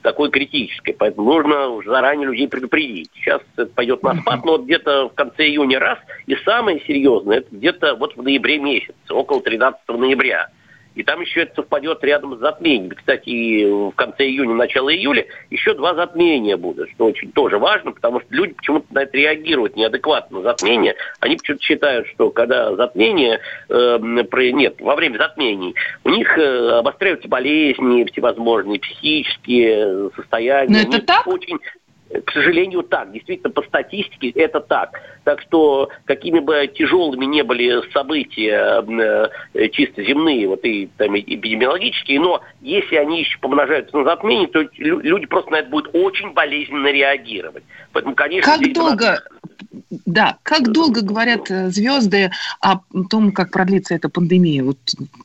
такой 0.04 0.30
критической. 0.30 0.94
Поэтому 0.94 1.34
нужно 1.34 1.82
заранее 1.86 2.28
людей 2.28 2.48
предупредить. 2.48 3.10
Сейчас 3.16 3.42
это 3.56 3.72
пойдет 3.74 4.04
на 4.04 4.16
спад, 4.22 4.46
но 4.46 4.54
вот 4.54 4.66
где-то 4.66 5.10
в 5.10 5.14
конце 5.14 5.48
июня 5.48 5.80
раз. 5.80 5.98
И 6.28 6.36
самое 6.46 6.80
серьезное, 6.82 7.38
это 7.38 7.48
где-то 7.52 7.96
вот 7.96 8.16
в 8.16 8.22
ноябре 8.22 8.60
месяце, 8.60 8.94
около 9.10 9.42
13 9.42 9.82
ноября. 9.88 10.50
И 10.96 11.04
там 11.04 11.22
еще 11.22 11.42
это 11.42 11.56
совпадет 11.56 12.04
рядом 12.04 12.38
с 12.38 12.40
затмением. 12.40 12.92
Кстати, 12.92 13.66
в 13.66 13.92
конце 13.96 14.26
июня, 14.26 14.54
начало 14.54 14.94
июля 14.94 15.26
еще 15.50 15.74
два 15.74 15.96
затмения 15.96 16.58
будут, 16.58 16.90
что 16.92 17.06
очень 17.06 17.32
тоже 17.32 17.58
важно, 17.58 17.92
потому 17.92 18.20
что 18.20 18.28
люди 18.32 18.54
почему-то 18.54 18.86
на 18.92 19.04
это 19.04 19.18
реагируют 19.18 19.76
неадекватно 19.76 20.40
на 20.40 20.44
затмение. 20.44 20.96
Они 21.20 21.36
почему-то 21.36 21.64
считают, 21.64 22.08
что 22.08 22.30
когда 22.30 22.76
затмение, 22.76 23.40
э, 23.70 23.98
нет, 24.02 24.80
во 24.80 24.96
время 24.96 25.18
затмений, 25.18 25.76
у 26.04 26.10
них 26.10 26.38
э, 26.38 26.70
обостряются 26.78 27.28
болезни 27.28 28.06
всевозможные, 28.12 28.80
психические 28.80 30.12
состояния. 30.16 30.86
Но 30.90 30.96
это 30.96 31.06
так? 31.06 31.28
Очень 31.28 31.60
К 32.26 32.32
сожалению, 32.32 32.84
так. 32.84 33.12
Действительно, 33.12 33.50
по 33.50 33.64
статистике 33.64 34.30
это 34.30 34.60
так. 34.60 35.02
Так 35.24 35.42
что, 35.42 35.90
какими 36.06 36.40
бы 36.40 36.68
тяжелыми 36.68 37.26
не 37.26 37.44
были 37.44 37.82
события 37.92 38.84
э, 39.54 39.70
чисто 39.70 40.04
земные, 40.04 40.48
вот 40.48 40.64
и 40.64 40.90
там, 40.98 41.18
эпидемиологические, 41.18 42.20
но 42.20 42.42
если 42.62 42.98
они 42.98 43.22
еще 43.22 43.40
помножаются 43.40 43.98
на 43.98 44.04
затмение, 44.04 44.48
то 44.48 44.64
люди 44.78 45.26
просто 45.26 45.52
на 45.52 45.56
это 45.58 45.70
будут 45.70 45.90
очень 45.94 46.34
болезненно 46.34 46.88
реагировать. 46.92 47.64
Поэтому, 47.94 48.16
конечно, 48.16 48.52
как 48.52 48.74
долго, 48.74 49.06
надо... 49.06 49.24
да, 50.06 50.38
как 50.44 50.72
долго 50.72 51.02
говорят 51.02 51.50
э, 51.50 51.70
звезды 51.70 52.32
о 52.60 52.80
том, 53.10 53.32
как 53.32 53.52
продлится 53.52 53.96
эта 53.96 54.10
пандемия? 54.10 54.64
Вот, 54.64 54.78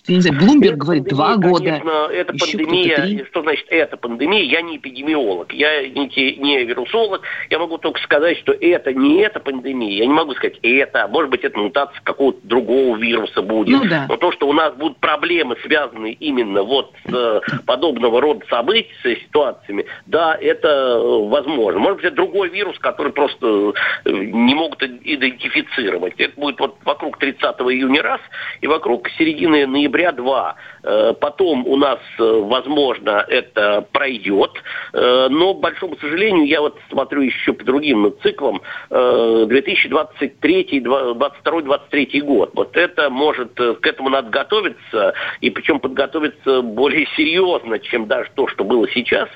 я 0.07 0.15
не 0.15 0.21
знаю, 0.23 0.39
Блумберг 0.41 0.77
это 0.77 0.85
говорит 0.85 1.05
два 1.05 1.37
года. 1.37 1.65
Конечно, 1.65 2.09
это 2.13 2.33
пандемия. 2.35 3.25
Что 3.27 3.43
значит 3.43 3.67
это 3.69 3.97
пандемия? 3.97 4.45
Я 4.45 4.63
не 4.63 4.77
эпидемиолог, 4.77 5.53
я 5.53 5.89
не, 5.89 6.37
не 6.37 6.75
вирусолог. 6.79 7.23
Я 7.51 7.59
могу 7.59 7.79
только 7.79 8.01
сказать, 8.03 8.39
что 8.39 8.53
это 8.53 8.93
не 8.93 9.21
эта 9.21 9.41
пандемия. 9.41 9.99
Я 9.99 10.07
не 10.07 10.13
могу 10.13 10.35
сказать 10.35 10.59
это. 10.63 11.09
Может 11.09 11.31
быть, 11.31 11.45
это 11.45 11.59
мутация 11.59 12.01
какого-то 12.03 12.39
другого 12.45 12.97
вируса 12.97 13.43
будет. 13.43 13.83
Ну, 13.83 13.89
да. 13.89 14.07
Но 14.09 14.17
то, 14.17 14.33
что 14.33 14.49
у 14.49 14.53
нас 14.53 14.75
будут 14.75 14.99
проблемы, 14.99 15.57
связанные 15.63 16.15
именно 16.15 16.63
вот 16.63 16.93
с 17.07 17.13
э, 17.13 17.41
подобного 17.67 18.21
рода 18.21 18.45
событиями, 18.49 18.89
ситуациями, 19.25 19.87
да, 20.07 20.37
это 20.41 20.69
э, 20.69 21.29
возможно. 21.29 21.81
Может 21.81 21.97
быть, 21.97 22.05
это 22.07 22.17
другой 22.17 22.49
вирус, 22.49 22.79
который 22.79 23.13
просто 23.13 23.75
э, 24.05 24.11
не 24.11 24.55
могут 24.55 24.83
идентифицировать. 24.83 26.15
Это 26.19 26.39
будет 26.39 26.61
вот 26.61 26.77
вокруг 26.85 27.19
30 27.19 27.43
июня 27.43 28.03
раз 28.03 28.21
и 28.61 28.67
вокруг 28.67 29.09
середины 29.19 29.67
ноября 29.67 30.13
два. 30.13 30.57
Э, 30.83 31.15
потом 31.19 31.67
у 31.67 31.77
нас, 31.77 31.99
возможно, 32.19 33.25
это 33.29 33.87
пройдет, 33.93 34.51
но, 34.93 35.55
к 35.55 35.61
большому 35.61 35.97
сожалению, 35.97 36.47
я 36.47 36.58
вот 36.61 36.79
смотрю 36.91 37.23
еще 37.23 37.53
по 37.53 37.65
другим 37.65 38.15
циклам, 38.23 38.61
2023, 38.91 40.81
2022, 40.81 41.61
2023 41.63 42.21
год. 42.23 42.51
Вот 42.55 42.77
это 42.77 43.11
может, 43.11 43.55
к 43.55 43.87
этому 43.87 44.09
надо 44.09 44.31
готовиться, 44.31 45.15
и 45.41 45.51
причем 45.51 45.81
подготовиться 45.81 46.63
более 46.63 47.07
серьезно, 47.17 47.79
чем 47.79 48.07
даже 48.07 48.31
то, 48.35 48.49
что 48.49 48.65
было 48.65 48.89
сейчас 48.89 49.29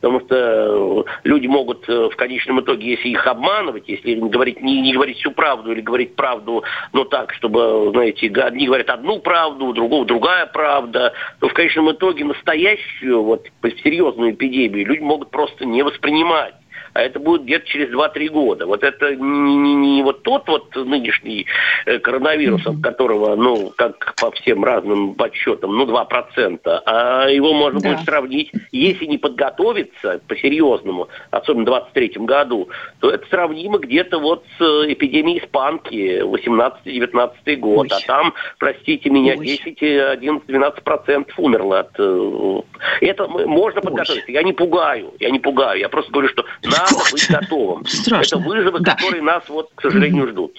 потому 0.00 0.20
что 0.20 0.36
э, 0.36 1.04
люди 1.24 1.46
могут 1.46 1.88
э, 1.88 2.08
в 2.08 2.16
конечном 2.16 2.60
итоге, 2.60 2.92
если 2.92 3.08
их 3.08 3.26
обманывать, 3.26 3.88
если 3.88 4.14
говорить, 4.14 4.60
не, 4.60 4.80
не 4.80 4.92
говорить 4.92 5.18
всю 5.18 5.32
правду 5.32 5.72
или 5.72 5.80
говорить 5.80 6.14
правду, 6.14 6.62
но 6.92 7.04
так, 7.04 7.32
чтобы, 7.34 7.90
знаете, 7.92 8.28
одни 8.28 8.66
говорят 8.66 8.90
одну 8.90 9.18
правду, 9.20 9.66
у 9.66 9.72
другого 9.72 10.04
другая 10.04 10.46
правда, 10.46 11.12
то 11.40 11.48
в 11.48 11.52
конечном 11.52 11.90
итоге 11.92 12.24
настоящую, 12.24 13.22
вот, 13.22 13.46
серьезную 13.82 14.32
эпидемию 14.32 14.86
люди 14.86 15.00
могут 15.00 15.30
просто 15.30 15.64
не 15.64 15.82
воспринимать 15.82 16.54
а 16.94 17.02
это 17.02 17.18
будет 17.18 17.42
где-то 17.44 17.66
через 17.66 17.90
2-3 17.94 18.28
года. 18.28 18.66
Вот 18.66 18.82
это 18.82 19.14
не, 19.14 19.56
не, 19.56 19.74
не 19.74 20.02
вот 20.02 20.22
тот 20.22 20.48
вот 20.48 20.74
нынешний 20.76 21.46
э, 21.86 21.98
коронавирус, 21.98 22.66
от 22.66 22.80
которого, 22.82 23.36
ну, 23.36 23.72
как 23.76 24.14
по 24.20 24.30
всем 24.32 24.64
разным 24.64 25.14
подсчетам, 25.14 25.76
ну, 25.76 25.84
2%, 25.84 26.60
а 26.86 27.28
его 27.28 27.52
можно 27.54 27.80
да. 27.80 27.90
будет 27.90 28.04
сравнить, 28.04 28.52
если 28.72 29.06
не 29.06 29.18
подготовиться 29.18 30.20
по-серьезному, 30.28 31.08
особенно 31.30 31.62
в 31.62 31.66
23 31.66 32.12
году, 32.18 32.68
то 33.00 33.10
это 33.10 33.26
сравнимо 33.28 33.78
где-то 33.78 34.18
вот 34.18 34.44
с 34.58 34.60
э, 34.60 34.92
эпидемией 34.92 35.44
испанки 35.44 36.20
18-19 36.22 37.56
год, 37.56 37.88
Ой. 37.90 37.98
а 37.98 38.06
там, 38.06 38.34
простите 38.58 39.10
меня, 39.10 39.34
Ой. 39.36 39.46
10, 39.46 39.82
11, 39.82 40.48
12% 40.48 41.30
умерло 41.36 41.80
от... 41.80 42.64
Это 43.00 43.28
можно 43.28 43.80
подготовиться. 43.80 44.30
Я 44.30 44.42
не 44.42 44.52
пугаю, 44.52 45.14
я 45.20 45.30
не 45.30 45.38
пугаю, 45.38 45.78
я 45.78 45.88
просто 45.88 46.10
говорю, 46.10 46.28
что 46.28 46.44
надо 46.64 46.88
надо 46.98 47.12
быть 47.12 47.30
готовым. 47.30 47.86
Страшно. 47.86 48.38
Это 48.38 48.48
вызовы, 48.48 48.80
да. 48.80 48.94
которые 48.94 49.22
нас, 49.22 49.48
вот, 49.48 49.70
к 49.74 49.82
сожалению, 49.82 50.28
ждут. 50.28 50.58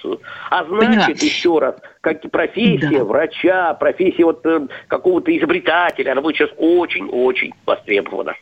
А 0.50 0.64
значит, 0.64 0.90
Поняла. 0.90 1.06
еще 1.08 1.58
раз, 1.58 1.76
как 2.00 2.24
и 2.24 2.28
профессия 2.28 2.98
да. 2.98 3.04
врача, 3.04 3.74
профессия 3.74 4.24
вот 4.24 4.44
э, 4.46 4.66
какого-то 4.88 5.36
изобретателя, 5.36 6.12
она 6.12 6.20
будет 6.20 6.36
сейчас 6.36 6.50
очень-очень 6.56 7.52
востребована. 7.66 8.34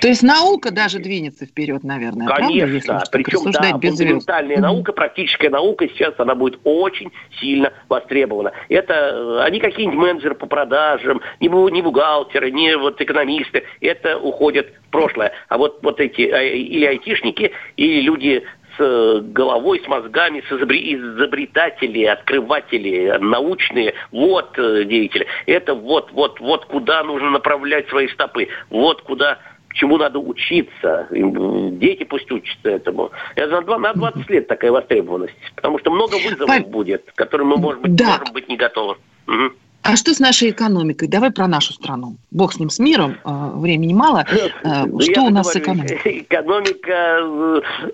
То 0.00 0.08
есть 0.08 0.22
наука 0.22 0.72
даже 0.72 0.98
двинется 0.98 1.46
вперед, 1.46 1.84
наверное, 1.84 2.26
Конечно, 2.26 2.80
правда, 2.94 3.10
причем 3.12 3.50
да, 3.52 3.78
фундаментальная 3.78 4.56
mm 4.56 4.60
наука, 4.60 4.92
практическая 4.92 5.50
наука 5.50 5.88
сейчас 5.88 6.14
она 6.18 6.34
будет 6.34 6.60
очень 6.64 7.10
сильно 7.40 7.72
востребована. 7.88 8.52
Это 8.68 8.94
э, 8.94 9.40
они 9.42 9.60
какие-нибудь 9.60 9.98
менеджеры 9.98 10.34
по 10.34 10.46
продажам, 10.46 11.20
не, 11.40 11.48
не 11.48 11.82
бухгалтеры, 11.82 12.50
не 12.50 12.76
вот 12.76 13.00
экономисты, 13.00 13.64
это 13.80 14.18
уходит 14.18 14.72
в 14.88 14.90
прошлое. 14.90 15.32
А 15.48 15.58
вот, 15.58 15.80
вот 15.82 16.00
эти 16.00 16.22
э, 16.22 16.56
или 16.56 16.86
айтишники, 16.86 17.52
или 17.76 18.00
люди 18.00 18.44
с 18.76 18.80
э, 18.80 19.20
головой, 19.22 19.82
с 19.84 19.88
мозгами, 19.88 20.42
с 20.48 20.52
изобретатели, 20.52 22.04
открыватели, 22.04 23.18
научные, 23.20 23.94
вот 24.12 24.58
э, 24.58 24.84
деятели. 24.84 25.26
Это 25.46 25.74
вот, 25.74 26.10
вот, 26.12 26.40
вот 26.40 26.64
куда 26.66 27.02
нужно 27.02 27.30
направлять 27.30 27.88
свои 27.88 28.08
стопы, 28.08 28.48
вот 28.70 29.02
куда 29.02 29.38
чему 29.74 29.98
надо 29.98 30.18
учиться. 30.18 31.08
Дети 31.10 32.04
пусть 32.04 32.30
учатся 32.30 32.70
этому. 32.70 33.10
Это 33.36 33.52
на, 33.52 33.62
2, 33.62 33.78
на 33.78 33.92
20 33.94 34.30
лет 34.30 34.48
такая 34.48 34.72
востребованность. 34.72 35.34
Потому 35.54 35.78
что 35.78 35.90
много 35.90 36.14
вызовов 36.16 36.46
Пап... 36.46 36.66
будет, 36.66 37.10
к 37.12 37.14
которым 37.14 37.48
мы, 37.48 37.56
может 37.56 37.82
быть, 37.82 37.94
да. 37.94 38.18
можем 38.18 38.34
быть 38.34 38.48
не 38.48 38.56
готовы. 38.56 38.96
Угу. 39.26 39.52
А 39.82 39.96
что 39.96 40.12
с 40.12 40.20
нашей 40.20 40.50
экономикой? 40.50 41.08
Давай 41.08 41.30
про 41.30 41.46
нашу 41.46 41.72
страну. 41.72 42.16
Бог 42.30 42.52
с 42.52 42.58
ним, 42.58 42.68
с 42.68 42.78
миром, 42.78 43.16
а, 43.24 43.50
времени 43.50 43.94
мало. 43.94 44.26
А, 44.62 44.84
ну, 44.84 45.00
что 45.00 45.22
у 45.22 45.30
нас 45.30 45.50
с 45.52 45.56
экономикой? 45.56 46.20
Экономика, 46.28 47.18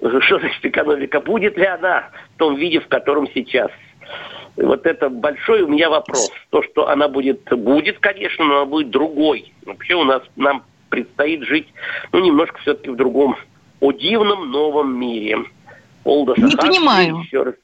э, 0.00 0.20
что 0.20 0.40
значит 0.40 0.64
экономика? 0.64 1.20
Будет 1.20 1.56
ли 1.56 1.64
она 1.64 2.08
в 2.34 2.38
том 2.38 2.56
виде, 2.56 2.80
в 2.80 2.88
котором 2.88 3.28
сейчас? 3.32 3.70
Вот 4.56 4.84
это 4.84 5.10
большой 5.10 5.62
у 5.62 5.68
меня 5.68 5.88
вопрос. 5.88 6.32
То, 6.50 6.62
что 6.62 6.88
она 6.88 7.08
будет, 7.08 7.42
будет, 7.50 7.98
конечно, 8.00 8.44
но 8.44 8.56
она 8.56 8.66
будет 8.66 8.90
другой. 8.90 9.52
Вообще 9.64 9.94
у 9.94 10.04
нас, 10.04 10.22
нам 10.34 10.64
предстоит 10.88 11.42
жить, 11.42 11.68
ну, 12.12 12.20
немножко 12.24 12.58
все-таки 12.58 12.90
в 12.90 12.96
другом, 12.96 13.36
о 13.80 13.92
дивном 13.92 14.50
новом 14.50 14.98
мире. 14.98 15.44
Олда 16.04 16.34
Не 16.36 16.56
понимаю. 16.56 17.18
Еще 17.18 17.42
раз. 17.42 17.54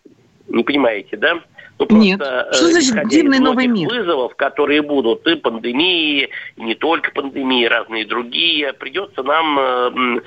Не 0.49 0.65
понимаете, 0.65 1.17
да? 1.17 1.41
Ну, 1.79 1.87
Нет. 1.97 2.21
Что 2.21 2.67
значит 2.69 3.09
дивный 3.09 3.39
новый 3.39 3.67
мир? 3.67 3.89
вызовов, 3.89 4.35
которые 4.37 4.83
будут, 4.83 5.27
и 5.27 5.35
пандемии, 5.37 6.29
и 6.57 6.63
не 6.63 6.75
только 6.75 7.11
пандемии, 7.13 7.65
разные 7.65 8.07
другие, 8.07 8.73
придется 8.73 9.23
нам 9.23 9.59
э, 9.59 10.21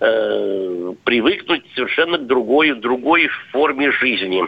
э, 0.00 0.92
привыкнуть 1.04 1.64
совершенно 1.74 2.18
к 2.18 2.26
другой, 2.26 2.74
другой 2.74 3.28
форме 3.50 3.90
жизни. 3.92 4.44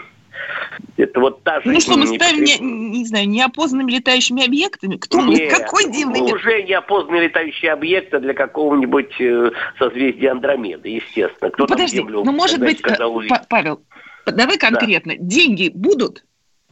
Это 0.96 1.20
вот 1.20 1.42
та 1.42 1.60
жизнь. 1.60 1.74
Ну 1.74 1.80
что, 1.80 1.96
мы 1.96 2.06
ставим, 2.06 2.44
не, 2.44 2.58
не 2.58 3.04
знаю, 3.06 3.28
неопознанными 3.28 3.92
летающими 3.92 4.44
объектами? 4.44 4.96
Кто 4.96 5.20
Нет, 5.22 5.52
мы? 5.52 5.58
Какой 5.58 5.90
дивный 5.90 6.20
мир? 6.20 6.34
Уже 6.34 6.62
неопознанные 6.62 7.24
летающие 7.24 7.72
объекты 7.72 8.20
для 8.20 8.34
какого-нибудь 8.34 9.20
э, 9.20 9.50
созвездия 9.78 10.30
Андромеды, 10.30 10.88
естественно. 10.88 11.50
Кто 11.50 11.66
Подожди, 11.66 11.98
Землю, 11.98 12.22
ну 12.24 12.32
может 12.32 12.60
быть, 12.60 12.80
э, 12.84 12.96
Павел, 13.48 13.82
давай 14.26 14.58
конкретно. 14.58 15.14
Да. 15.16 15.24
Деньги 15.24 15.70
будут? 15.74 16.24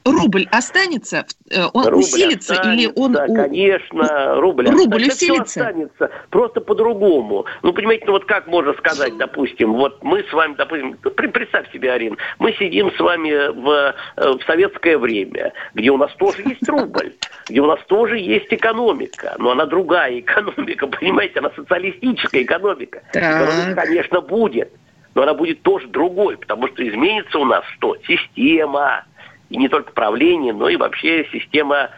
Рубль 0.05 0.49
останется, 0.51 1.27
э, 1.51 1.63
он 1.73 1.87
рубль 1.87 2.01
усилится 2.01 2.55
останется, 2.55 2.83
или 2.83 2.93
он... 2.97 3.13
Да, 3.13 3.27
конечно, 3.27 4.35
рубль, 4.41 4.69
рубль 4.69 5.09
останется. 5.09 5.25
усилится. 5.25 5.61
останется, 5.61 6.11
просто 6.31 6.61
по-другому. 6.61 7.45
Ну, 7.63 7.73
понимаете, 7.73 8.05
ну 8.07 8.13
вот 8.13 8.25
как 8.25 8.47
можно 8.47 8.73
сказать, 8.75 9.17
допустим, 9.17 9.75
вот 9.75 10.03
мы 10.03 10.25
с 10.25 10.33
вами, 10.33 10.55
допустим, 10.55 10.97
представь 11.33 11.71
себе, 11.73 11.93
Арин, 11.93 12.17
мы 12.39 12.53
сидим 12.55 12.93
с 12.93 12.99
вами 12.99 13.53
в, 13.53 13.95
э, 14.17 14.33
в 14.33 14.43
советское 14.47 14.99
время, 14.99 15.53
где 15.75 15.91
у 15.91 15.97
нас 15.97 16.13
тоже 16.15 16.43
есть 16.47 16.69
рубль, 16.69 17.13
где 17.49 17.61
у 17.61 17.67
нас 17.67 17.81
тоже 17.87 18.19
есть 18.19 18.53
экономика, 18.53 19.37
но 19.39 19.51
она 19.51 19.67
другая 19.67 20.19
экономика, 20.21 20.87
понимаете, 20.87 21.41
она 21.41 21.51
социалистическая 21.55 22.43
экономика. 22.43 23.03
Экономика, 23.13 23.83
конечно, 23.83 24.21
будет, 24.21 24.73
но 25.15 25.23
она 25.23 25.35
будет 25.35 25.63
тоже 25.63 25.89
другой, 25.89 26.37
потому 26.37 26.69
что 26.69 26.87
изменится 26.89 27.39
у 27.39 27.45
нас 27.45 27.65
что? 27.77 27.97
Система, 28.07 29.05
и 29.51 29.57
не 29.57 29.69
только 29.69 29.93
правление, 29.93 30.53
но 30.55 30.69
и 30.69 30.77
вообще 30.77 31.27
система 31.33 31.91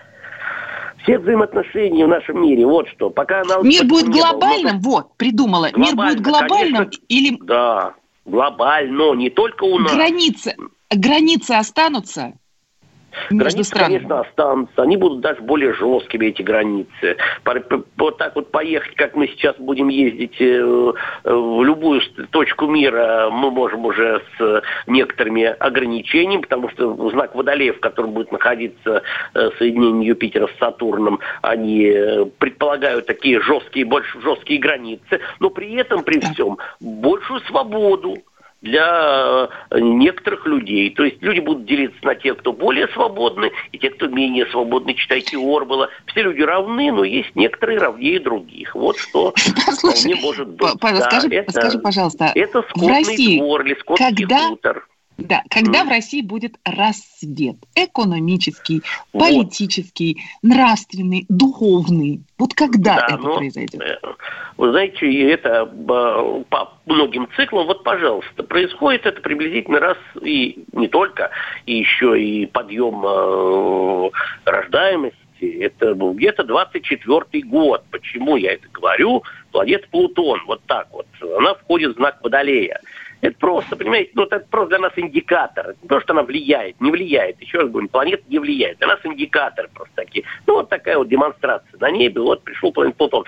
всех 1.02 1.20
взаимоотношений 1.20 2.04
в 2.04 2.08
нашем 2.08 2.42
мире. 2.42 2.66
Вот 2.66 2.88
что. 2.88 3.10
Пока 3.10 3.42
она 3.42 3.58
Мир 3.62 3.84
будет 3.84 4.08
глобальным, 4.08 4.80
было, 4.80 4.90
вот, 4.92 5.16
придумала. 5.16 5.68
Мир 5.76 5.94
будет 5.94 6.20
глобальным 6.20 6.84
конечно, 6.84 7.04
или... 7.08 7.38
Да, 7.42 7.94
глобально, 8.24 9.12
не 9.14 9.30
только 9.30 9.64
у 9.64 9.78
нас. 9.78 9.94
Границы, 9.94 10.56
границы 10.90 11.52
останутся? 11.52 12.32
Границы, 13.30 13.74
конечно, 13.74 14.20
останутся. 14.20 14.82
Они 14.82 14.96
будут 14.96 15.20
даже 15.20 15.40
более 15.42 15.74
жесткими, 15.74 16.26
эти 16.26 16.42
границы. 16.42 17.16
Вот 17.96 18.18
так 18.18 18.34
вот 18.34 18.50
поехать, 18.50 18.94
как 18.96 19.14
мы 19.14 19.28
сейчас 19.28 19.56
будем 19.56 19.88
ездить 19.88 20.40
э, 20.40 20.44
э, 20.44 21.32
в 21.32 21.62
любую 21.62 22.00
точку 22.30 22.66
мира, 22.66 23.28
мы 23.30 23.50
можем 23.50 23.84
уже 23.84 24.22
с 24.38 24.62
некоторыми 24.86 25.44
ограничениями, 25.44 26.42
потому 26.42 26.68
что 26.70 27.10
знак 27.10 27.34
Водолея, 27.34 27.72
в 27.72 27.80
котором 27.80 28.12
будет 28.12 28.32
находиться 28.32 29.02
э, 29.34 29.50
соединение 29.58 30.08
Юпитера 30.08 30.48
с 30.48 30.58
Сатурном, 30.58 31.20
они 31.42 31.84
э, 31.86 32.24
предполагают 32.38 33.06
такие 33.06 33.40
жесткие, 33.40 33.84
больше 33.84 34.20
жесткие 34.20 34.58
границы, 34.58 35.20
но 35.40 35.50
при 35.50 35.74
этом, 35.74 36.02
при 36.02 36.20
всем, 36.20 36.58
большую 36.80 37.40
свободу 37.40 38.16
для 38.62 39.48
э, 39.70 39.80
некоторых 39.80 40.46
людей. 40.46 40.90
То 40.90 41.04
есть 41.04 41.20
люди 41.20 41.40
будут 41.40 41.66
делиться 41.66 41.98
на 42.04 42.14
тех, 42.14 42.38
кто 42.38 42.52
более 42.52 42.88
свободны, 42.88 43.50
и 43.72 43.78
те, 43.78 43.90
кто 43.90 44.06
менее 44.06 44.46
свободны. 44.46 44.94
Читайте 44.94 45.36
Орбела. 45.36 45.88
Все 46.06 46.22
люди 46.22 46.40
равны, 46.42 46.90
но 46.92 47.04
есть 47.04 47.34
некоторые 47.34 47.78
равнее 47.78 48.20
других. 48.20 48.74
Вот 48.74 48.98
что 48.98 49.34
вполне 49.78 50.14
может 50.16 50.48
быть. 50.48 50.58
Па- 50.60 50.78
Павел, 50.80 51.00
Да, 51.00 51.10
скажи, 51.10 51.28
это- 51.34 51.50
скажи, 51.52 51.78
пожалуйста, 51.78 52.32
Это 52.34 52.62
в 52.62 52.68
скотный 52.70 52.88
России 52.88 53.38
двор 53.38 53.62
или 53.66 53.74
когда- 53.98 54.48
хутор. 54.48 54.86
Да, 55.18 55.42
когда 55.50 55.80
Мгм. 55.80 55.88
в 55.88 55.90
России 55.90 56.22
будет 56.22 56.54
расцвет 56.64 57.56
экономический, 57.74 58.82
Вот. 59.12 59.20
политический, 59.20 60.22
нравственный, 60.42 61.26
духовный? 61.28 62.22
Вот 62.38 62.54
когда 62.54 62.96
Да, 62.96 63.06
это 63.08 63.16
но, 63.18 63.36
произойдет? 63.36 63.80
э, 63.80 63.96
Вы 64.56 64.70
знаете, 64.70 65.10
и 65.10 65.20
это 65.24 65.70
э, 65.70 66.44
по 66.48 66.72
многим 66.86 67.28
циклам, 67.36 67.66
вот, 67.66 67.84
пожалуйста, 67.84 68.42
происходит 68.42 69.06
это 69.06 69.20
приблизительно 69.20 69.80
раз 69.80 69.98
и 70.22 70.64
не 70.72 70.88
только, 70.88 71.30
и 71.66 71.78
еще 71.78 72.20
и 72.20 72.46
подъем 72.46 73.02
э, 73.04 74.10
рождаемости. 74.44 75.16
Это 75.60 75.94
был 75.94 76.14
где-то 76.14 76.44
24 76.44 77.44
год. 77.44 77.82
Почему 77.90 78.36
я 78.36 78.52
это 78.52 78.68
говорю? 78.72 79.24
Планета 79.50 79.86
Плутон, 79.90 80.40
вот 80.46 80.62
так 80.66 80.88
вот. 80.92 81.06
Она 81.38 81.54
входит 81.54 81.92
в 81.94 81.96
знак 81.96 82.18
Водолея. 82.22 82.80
Это 83.22 83.38
просто, 83.38 83.76
понимаете, 83.76 84.10
ну, 84.14 84.24
это 84.24 84.40
просто 84.40 84.70
для 84.70 84.78
нас 84.80 84.92
индикатор. 84.96 85.76
Не 85.80 85.88
то, 85.88 86.00
что 86.00 86.12
она 86.12 86.24
влияет, 86.24 86.80
не 86.80 86.90
влияет. 86.90 87.40
Еще 87.40 87.58
раз 87.58 87.70
говорю, 87.70 87.88
планета 87.88 88.24
не 88.28 88.40
влияет. 88.40 88.78
Для 88.78 88.88
нас 88.88 88.98
индикатор 89.04 89.70
просто 89.72 89.94
такие. 89.94 90.24
Ну, 90.44 90.54
вот 90.54 90.68
такая 90.68 90.98
вот 90.98 91.08
демонстрация 91.08 91.78
на 91.78 91.90
небе. 91.92 92.20
Вот 92.20 92.42
пришел 92.42 92.72
планета 92.72 92.98
Плутон. 92.98 93.24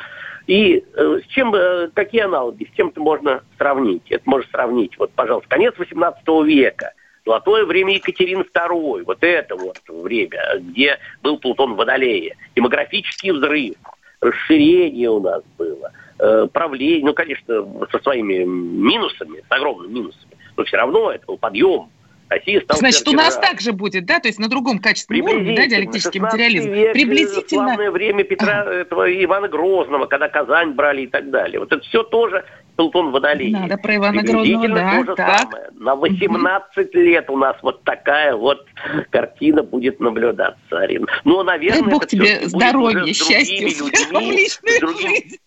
И 0.49 0.85
э, 0.97 1.21
с 1.23 1.27
чем, 1.29 1.55
э, 1.55 1.91
какие 1.95 2.23
аналоги, 2.23 2.65
с 2.65 2.77
чем 2.77 2.89
это 2.89 3.01
можно 3.01 3.45
сравнить? 3.57 4.03
Это 4.11 4.29
можно 4.29 4.49
сравнить, 4.51 4.99
вот, 4.99 5.13
пожалуйста, 5.13 5.49
конец 5.49 5.75
18 5.79 6.23
века. 6.45 6.93
Золотое 7.25 7.65
время 7.65 7.95
Екатерины 7.95 8.43
II, 8.43 9.05
вот 9.05 9.19
это 9.23 9.55
вот 9.55 9.81
время, 9.89 10.59
где 10.59 10.99
был 11.23 11.39
Плутон 11.39 11.75
в 11.75 11.77
Водолее. 11.77 12.37
Демографический 12.57 13.31
взрыв, 13.31 13.77
расширение 14.21 15.09
у 15.09 15.21
нас 15.21 15.43
было, 15.57 15.93
правление, 16.17 17.05
ну, 17.05 17.15
конечно, 17.15 17.67
со 17.91 17.99
своими 18.01 18.45
минусами, 18.45 19.41
с 19.41 19.53
огромными 19.53 19.93
минусами, 19.93 20.33
но 20.57 20.65
все 20.65 20.77
равно 20.77 21.11
это 21.11 21.27
был 21.27 21.39
подъем. 21.39 21.89
Россия 22.29 22.61
стала 22.63 22.79
Значит, 22.79 23.07
у 23.09 23.13
нас 23.13 23.37
так 23.37 23.61
же 23.61 23.73
будет, 23.73 24.07
да? 24.07 24.19
То 24.19 24.29
есть 24.29 24.39
на 24.39 24.49
другом 24.49 24.79
качественном 24.79 25.27
уровне, 25.27 25.57
да, 25.57 25.67
диалектический 25.67 26.21
16 26.21 26.23
материализм. 26.23 26.71
век, 26.71 26.89
э, 26.89 26.93
Приблизительно. 26.93 27.65
Славное 27.65 27.91
время 27.91 28.25
Петра 28.25 28.65
этого 28.65 29.25
Ивана 29.25 29.49
Грозного, 29.49 30.07
когда 30.07 30.29
Казань 30.29 30.73
брали 30.73 31.03
и 31.03 31.07
так 31.07 31.31
далее. 31.31 31.61
Вот 31.61 31.73
это 31.73 31.83
все 31.83 32.03
тоже 32.03 32.45
Плутон 32.77 33.13
Водолей. 33.13 33.53
Надо 33.53 33.77
про 33.77 33.97
Ивана 33.97 34.23
Грозного, 34.23 34.69
да, 34.69 35.05
то 35.05 35.15
так. 35.15 35.41
самое. 35.41 35.69
На 35.79 35.95
18 35.95 36.95
лет 36.95 37.31
у 37.31 37.37
нас 37.37 37.57
вот 37.63 37.85
такая 37.85 38.35
вот 38.35 38.67
картина 39.11 39.63
будет 39.63 40.01
наблюдаться, 40.01 40.79
Арина. 40.79 41.07
Ну, 41.25 41.43
наверное, 41.43 41.83
Дай 41.83 41.91
бог 41.91 42.05
это 42.05 42.11
тебе 42.17 42.41
здоровья, 42.49 43.13
счастья 43.13 43.67
в 43.69 44.31
личной 44.31 44.81
другим- 44.81 45.11
жизни. 45.11 45.39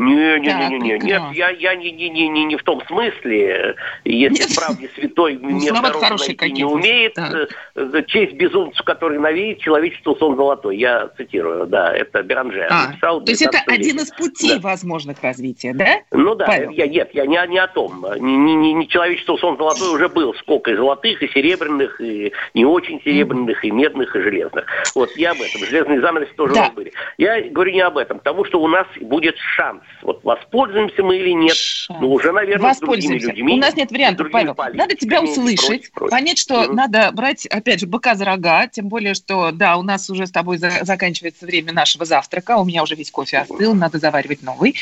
Не, 0.00 0.38
не, 0.40 0.48
Да, 0.48 0.68
не, 0.70 0.78
не, 0.78 0.92
не, 0.92 0.98
нет, 0.98 1.22
я, 1.34 1.50
я 1.50 1.74
не, 1.74 1.92
не, 1.92 2.08
не, 2.08 2.28
не, 2.28 2.44
не 2.46 2.56
в 2.56 2.62
том 2.62 2.80
смысле. 2.86 3.76
Если 4.04 4.44
Нет. 4.44 4.56
правде 4.56 4.88
святой 4.94 5.38
Ну, 5.40 5.50
мне 5.50 5.70
найти 5.72 6.52
не 6.52 6.64
умеет, 6.64 7.14
Так. 7.14 7.34
э, 7.34 7.46
э, 7.76 8.02
честь 8.06 8.32
безумцу, 8.32 8.82
который 8.84 9.18
навеет 9.18 9.58
человечеству 9.60 10.16
сон 10.16 10.36
золотой. 10.36 10.78
Я 10.78 11.08
цитирую, 11.18 11.66
да, 11.66 11.94
это 11.94 12.22
Беранже 12.22 12.66
А, 12.70 12.88
написал. 12.88 13.20
то 13.22 13.30
есть 13.30 13.42
это 13.42 13.58
19 13.66 13.78
один 13.78 13.96
из 14.02 14.10
путей 14.10 14.54
Да. 14.58 14.68
возможных 14.70 15.22
развития, 15.22 15.74
да? 15.74 16.00
Ну 16.12 16.34
да, 16.34 16.46
Павел. 16.46 16.70
я, 16.70 16.86
нет, 16.86 17.10
я 17.12 17.26
не, 17.26 17.36
о- 17.36 17.46
не 17.46 17.58
о 17.58 17.66
том. 17.68 18.04
Не, 18.20 18.36
не, 18.36 18.54
не- 18.54 18.72
не 18.72 18.88
человечество 18.88 19.36
сон 19.36 19.58
золотой 19.58 19.94
уже 19.94 20.08
был. 20.08 20.32
Сколько 20.34 20.70
и 20.70 20.76
золотых, 20.76 21.22
и 21.22 21.28
серебряных, 21.28 22.00
и 22.00 22.32
не 22.54 22.64
очень 22.64 23.02
серебряных, 23.02 23.62
и 23.64 23.70
медных, 23.70 24.16
и 24.16 24.20
железных. 24.20 24.64
Вот 24.94 25.10
я 25.16 25.32
об 25.32 25.38
этом. 25.42 25.60
Железные 25.68 26.00
занавесы 26.00 26.32
тоже 26.36 26.54
Да. 26.54 26.70
были. 26.74 26.92
Я 27.18 27.42
говорю 27.42 27.72
не 27.72 27.80
об 27.82 27.98
этом, 27.98 28.18
потому 28.18 28.44
что 28.46 28.60
у 28.62 28.68
нас 28.68 28.86
будет 29.00 29.36
шанс. 29.36 29.82
Вот 30.02 30.24
воспользуемся 30.24 31.02
мы 31.02 31.16
или 31.18 31.30
нет. 31.32 31.54
Шанс. 31.54 32.00
Ну, 32.00 32.12
уже, 32.12 32.32
наверное, 32.32 32.72
с 32.74 32.78
другими 32.78 33.18
людьми. 33.18 33.52
У 33.54 33.56
нас 33.56 33.76
нет 33.76 33.90
вариантов, 33.90 34.28
Павел. 34.30 34.54
Надо 34.74 34.94
тебя 34.94 35.20
услышать, 35.22 35.66
прочее, 35.66 35.90
прочее. 35.94 36.10
понять, 36.10 36.38
что 36.38 36.62
Мгм. 36.62 36.74
надо 36.76 37.10
брать, 37.12 37.46
опять 37.46 37.80
же, 37.80 37.86
быка 37.86 38.14
за 38.14 38.24
рога, 38.24 38.66
тем 38.68 38.88
более, 38.88 39.14
что, 39.14 39.50
да, 39.52 39.76
у 39.76 39.82
нас 39.82 40.08
уже 40.10 40.26
с 40.26 40.30
тобой 40.30 40.58
за- 40.58 40.84
заканчивается 40.84 41.44
время 41.46 41.72
нашего 41.72 42.04
завтрака, 42.04 42.56
у 42.56 42.64
меня 42.64 42.82
уже 42.82 42.94
весь 42.94 43.10
кофе 43.10 43.38
остыл, 43.38 43.74
надо 43.74 43.98
заваривать 43.98 44.42
новый. 44.42 44.74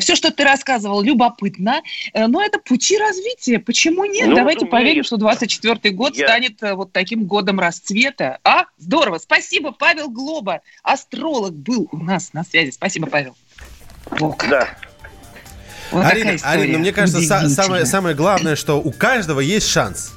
все, 0.00 0.16
что 0.16 0.30
ты 0.32 0.44
рассказывал, 0.44 1.02
любопытно, 1.02 1.82
э, 2.12 2.26
но 2.26 2.42
это 2.42 2.58
пути 2.58 2.98
развития. 2.98 3.58
Почему 3.58 4.04
нет? 4.04 4.28
Ну, 4.28 4.34
Давайте 4.34 4.66
разумеется. 4.66 4.66
поверим, 4.76 5.04
что 5.04 5.16
24 5.16 5.94
год 5.94 6.16
Я- 6.16 6.26
станет 6.26 6.62
э, 6.62 6.74
вот 6.74 6.92
таким 6.92 7.24
годом 7.24 7.60
расцвета. 7.60 8.38
А? 8.44 8.64
Здорово. 8.78 9.18
Спасибо, 9.18 9.72
Павел 9.72 10.08
Глоба. 10.10 10.60
Астролог 10.82 11.52
был 11.54 11.88
у 11.92 11.98
нас 11.98 12.32
на 12.32 12.44
связи. 12.44 12.70
Спасибо, 12.70 13.06
Павел. 13.06 13.36
Как. 14.10 14.48
Да. 14.48 14.68
Вот 15.90 16.04
Арина. 16.04 16.36
Арина, 16.42 16.78
мне 16.78 16.92
кажется, 16.92 17.20
са- 17.20 17.48
самое, 17.48 17.86
самое 17.86 18.14
главное, 18.14 18.56
что 18.56 18.80
у 18.80 18.90
каждого 18.92 19.40
есть 19.40 19.68
шанс. 19.68 20.12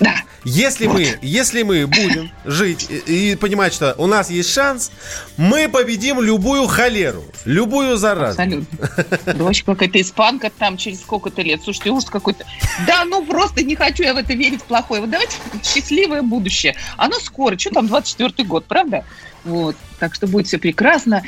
Да. 0.00 0.16
Если 0.44 0.86
мы, 0.86 1.18
если 1.22 1.62
мы 1.62 1.86
будем 1.86 2.30
жить 2.44 2.86
и, 2.90 3.32
и 3.32 3.36
понимать, 3.36 3.72
что 3.72 3.94
у 3.96 4.06
нас 4.06 4.28
есть 4.28 4.52
шанс, 4.52 4.90
мы 5.36 5.68
победим 5.68 6.20
любую 6.20 6.66
холеру, 6.66 7.24
любую 7.44 7.96
заразу. 7.96 8.42
Абсолютно. 8.42 9.34
Дочь 9.34 9.64
какая-то 9.64 10.00
испанка 10.00 10.50
там 10.50 10.76
через 10.76 11.00
сколько-то 11.00 11.42
лет. 11.42 11.62
Слушайте, 11.62 11.90
ужас 11.90 12.10
какой-то. 12.10 12.44
Да, 12.86 13.04
ну 13.04 13.24
просто 13.24 13.64
не 13.64 13.74
хочу 13.74 14.02
я 14.02 14.12
в 14.12 14.18
это 14.18 14.34
верить 14.34 14.62
плохое. 14.64 15.00
Вот 15.00 15.10
давайте 15.10 15.36
счастливое 15.62 16.22
будущее. 16.22 16.76
Оно 16.96 17.18
скоро. 17.20 17.56
Что 17.56 17.70
там 17.70 17.86
24 17.86 18.46
год, 18.46 18.66
правда? 18.66 19.04
Вот. 19.44 19.76
Так 19.98 20.14
что 20.14 20.26
будет 20.26 20.46
все 20.46 20.58
прекрасно. 20.58 21.22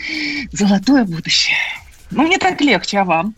Золотое 0.53 1.05
будущее. 1.05 1.57
Ну, 2.11 2.23
мне 2.23 2.39
так 2.39 2.61
легче, 2.61 2.99
а 2.99 3.05
вам? 3.05 3.35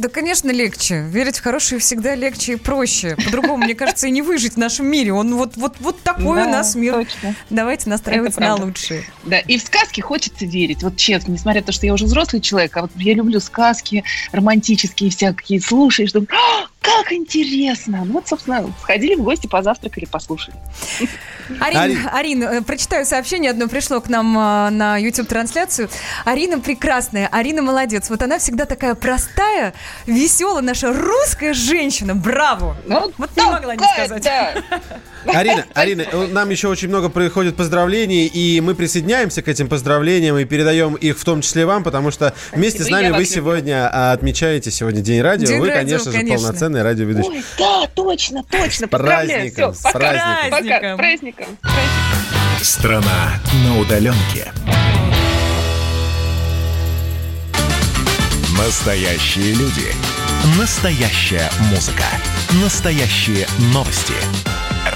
Да, 0.00 0.08
конечно, 0.08 0.50
легче. 0.50 1.02
Верить 1.02 1.38
в 1.38 1.42
хорошее 1.42 1.78
всегда 1.78 2.14
легче 2.14 2.54
и 2.54 2.56
проще. 2.56 3.16
По-другому, 3.16 3.58
мне 3.58 3.74
кажется, 3.74 4.06
и 4.06 4.10
не 4.10 4.22
выжить 4.22 4.54
в 4.54 4.56
нашем 4.56 4.86
мире. 4.86 5.12
Он 5.12 5.34
вот, 5.34 5.58
вот, 5.58 5.76
вот 5.80 6.00
такой 6.00 6.38
Да, 6.38 6.46
у 6.46 6.50
нас 6.50 6.74
мир. 6.74 6.94
точно. 6.94 7.34
Давайте 7.50 7.90
настраиваться 7.90 8.40
на 8.40 8.54
лучшее. 8.56 9.04
Да, 9.24 9.38
и 9.40 9.58
в 9.58 9.62
сказки 9.62 10.00
хочется 10.00 10.46
верить. 10.46 10.82
Вот 10.82 10.96
честно, 10.96 11.32
несмотря 11.32 11.60
на 11.60 11.66
то, 11.66 11.72
что 11.72 11.84
я 11.84 11.92
уже 11.92 12.06
взрослый 12.06 12.40
человек, 12.40 12.74
а 12.78 12.82
вот 12.82 12.90
я 12.96 13.12
люблю 13.12 13.40
сказки 13.40 14.02
романтические 14.32 15.10
всякие, 15.10 15.60
слушаешь, 15.60 16.12
думаю, 16.12 16.28
«А, 16.32 16.66
как 16.80 17.12
интересно. 17.12 18.02
Ну 18.06 18.14
вот, 18.14 18.26
собственно, 18.26 18.72
сходили 18.80 19.16
в 19.16 19.22
гости, 19.22 19.48
позавтракали, 19.48 20.06
послушали. 20.06 20.56
Арин, 21.60 21.78
Арин. 21.78 22.08
Арин, 22.12 22.42
э, 22.42 22.62
прочитаю 22.62 23.04
сообщение 23.04 23.50
одно 23.50 23.68
пришло 23.68 24.00
к 24.00 24.08
нам 24.08 24.36
э, 24.38 24.70
на 24.70 24.96
YouTube-трансляцию. 24.98 25.88
Арина 26.24 26.60
прекрасная, 26.60 27.28
Арина 27.30 27.62
молодец. 27.62 28.10
Вот 28.10 28.22
она 28.22 28.38
всегда 28.38 28.66
такая 28.66 28.94
простая, 28.94 29.74
веселая 30.06 30.62
наша 30.62 30.92
русская 30.92 31.52
женщина. 31.54 32.14
Браво! 32.14 32.76
Ну, 32.86 33.12
Вот 33.18 33.30
не 33.36 33.44
могла 33.44 33.74
не 33.76 33.84
сказать. 33.94 34.22
да. 34.22 34.54
Арина, 35.26 35.66
Арина, 35.74 36.02
э, 36.02 36.26
нам 36.28 36.48
еще 36.50 36.68
очень 36.68 36.88
много 36.88 37.08
приходит 37.10 37.56
поздравлений, 37.56 38.26
и 38.26 38.60
мы 38.60 38.74
присоединяемся 38.74 39.42
к 39.42 39.48
этим 39.48 39.68
поздравлениям 39.68 40.38
и 40.38 40.44
передаем 40.44 40.94
их 40.94 41.18
в 41.18 41.24
том 41.24 41.42
числе 41.42 41.66
вам, 41.66 41.84
потому 41.84 42.10
что 42.10 42.32
вместе 42.52 42.82
с 42.84 42.88
нами 42.88 43.06
вы 43.08 43.10
люблю. 43.10 43.24
сегодня 43.26 43.90
а, 43.92 44.12
отмечаете 44.12 44.70
сегодня 44.70 45.02
День 45.02 45.20
радио. 45.20 45.46
День 45.46 45.60
вы, 45.60 45.68
радио, 45.68 45.80
конечно 45.80 46.12
же, 46.12 46.18
конечно. 46.18 46.38
полноценный 46.38 46.82
радиоведущий. 46.82 47.30
Ой, 47.30 47.44
да, 47.58 47.86
точно, 47.94 48.44
точно. 48.44 48.86
С 48.86 48.90
праздником, 48.90 49.72
Всё, 49.74 49.80
с 49.80 49.82
пока. 49.82 49.98
праздником. 49.98 50.50
Пока, 50.50 50.94
с 50.94 50.96
праздником. 50.96 51.39
Праздником. 51.40 51.58
Страна 52.62 53.40
на 53.64 53.78
удаленке. 53.78 54.52
Настоящие 58.58 59.54
люди. 59.54 59.92
Настоящая 60.58 61.50
музыка. 61.70 62.04
Настоящие 62.62 63.46
новости. 63.72 64.14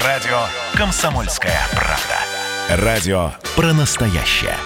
Радио 0.03 0.45
«Комсомольская 0.73 1.59
правда». 1.71 2.83
Радио 2.83 3.31
про 3.55 3.73
настоящее. 3.73 4.57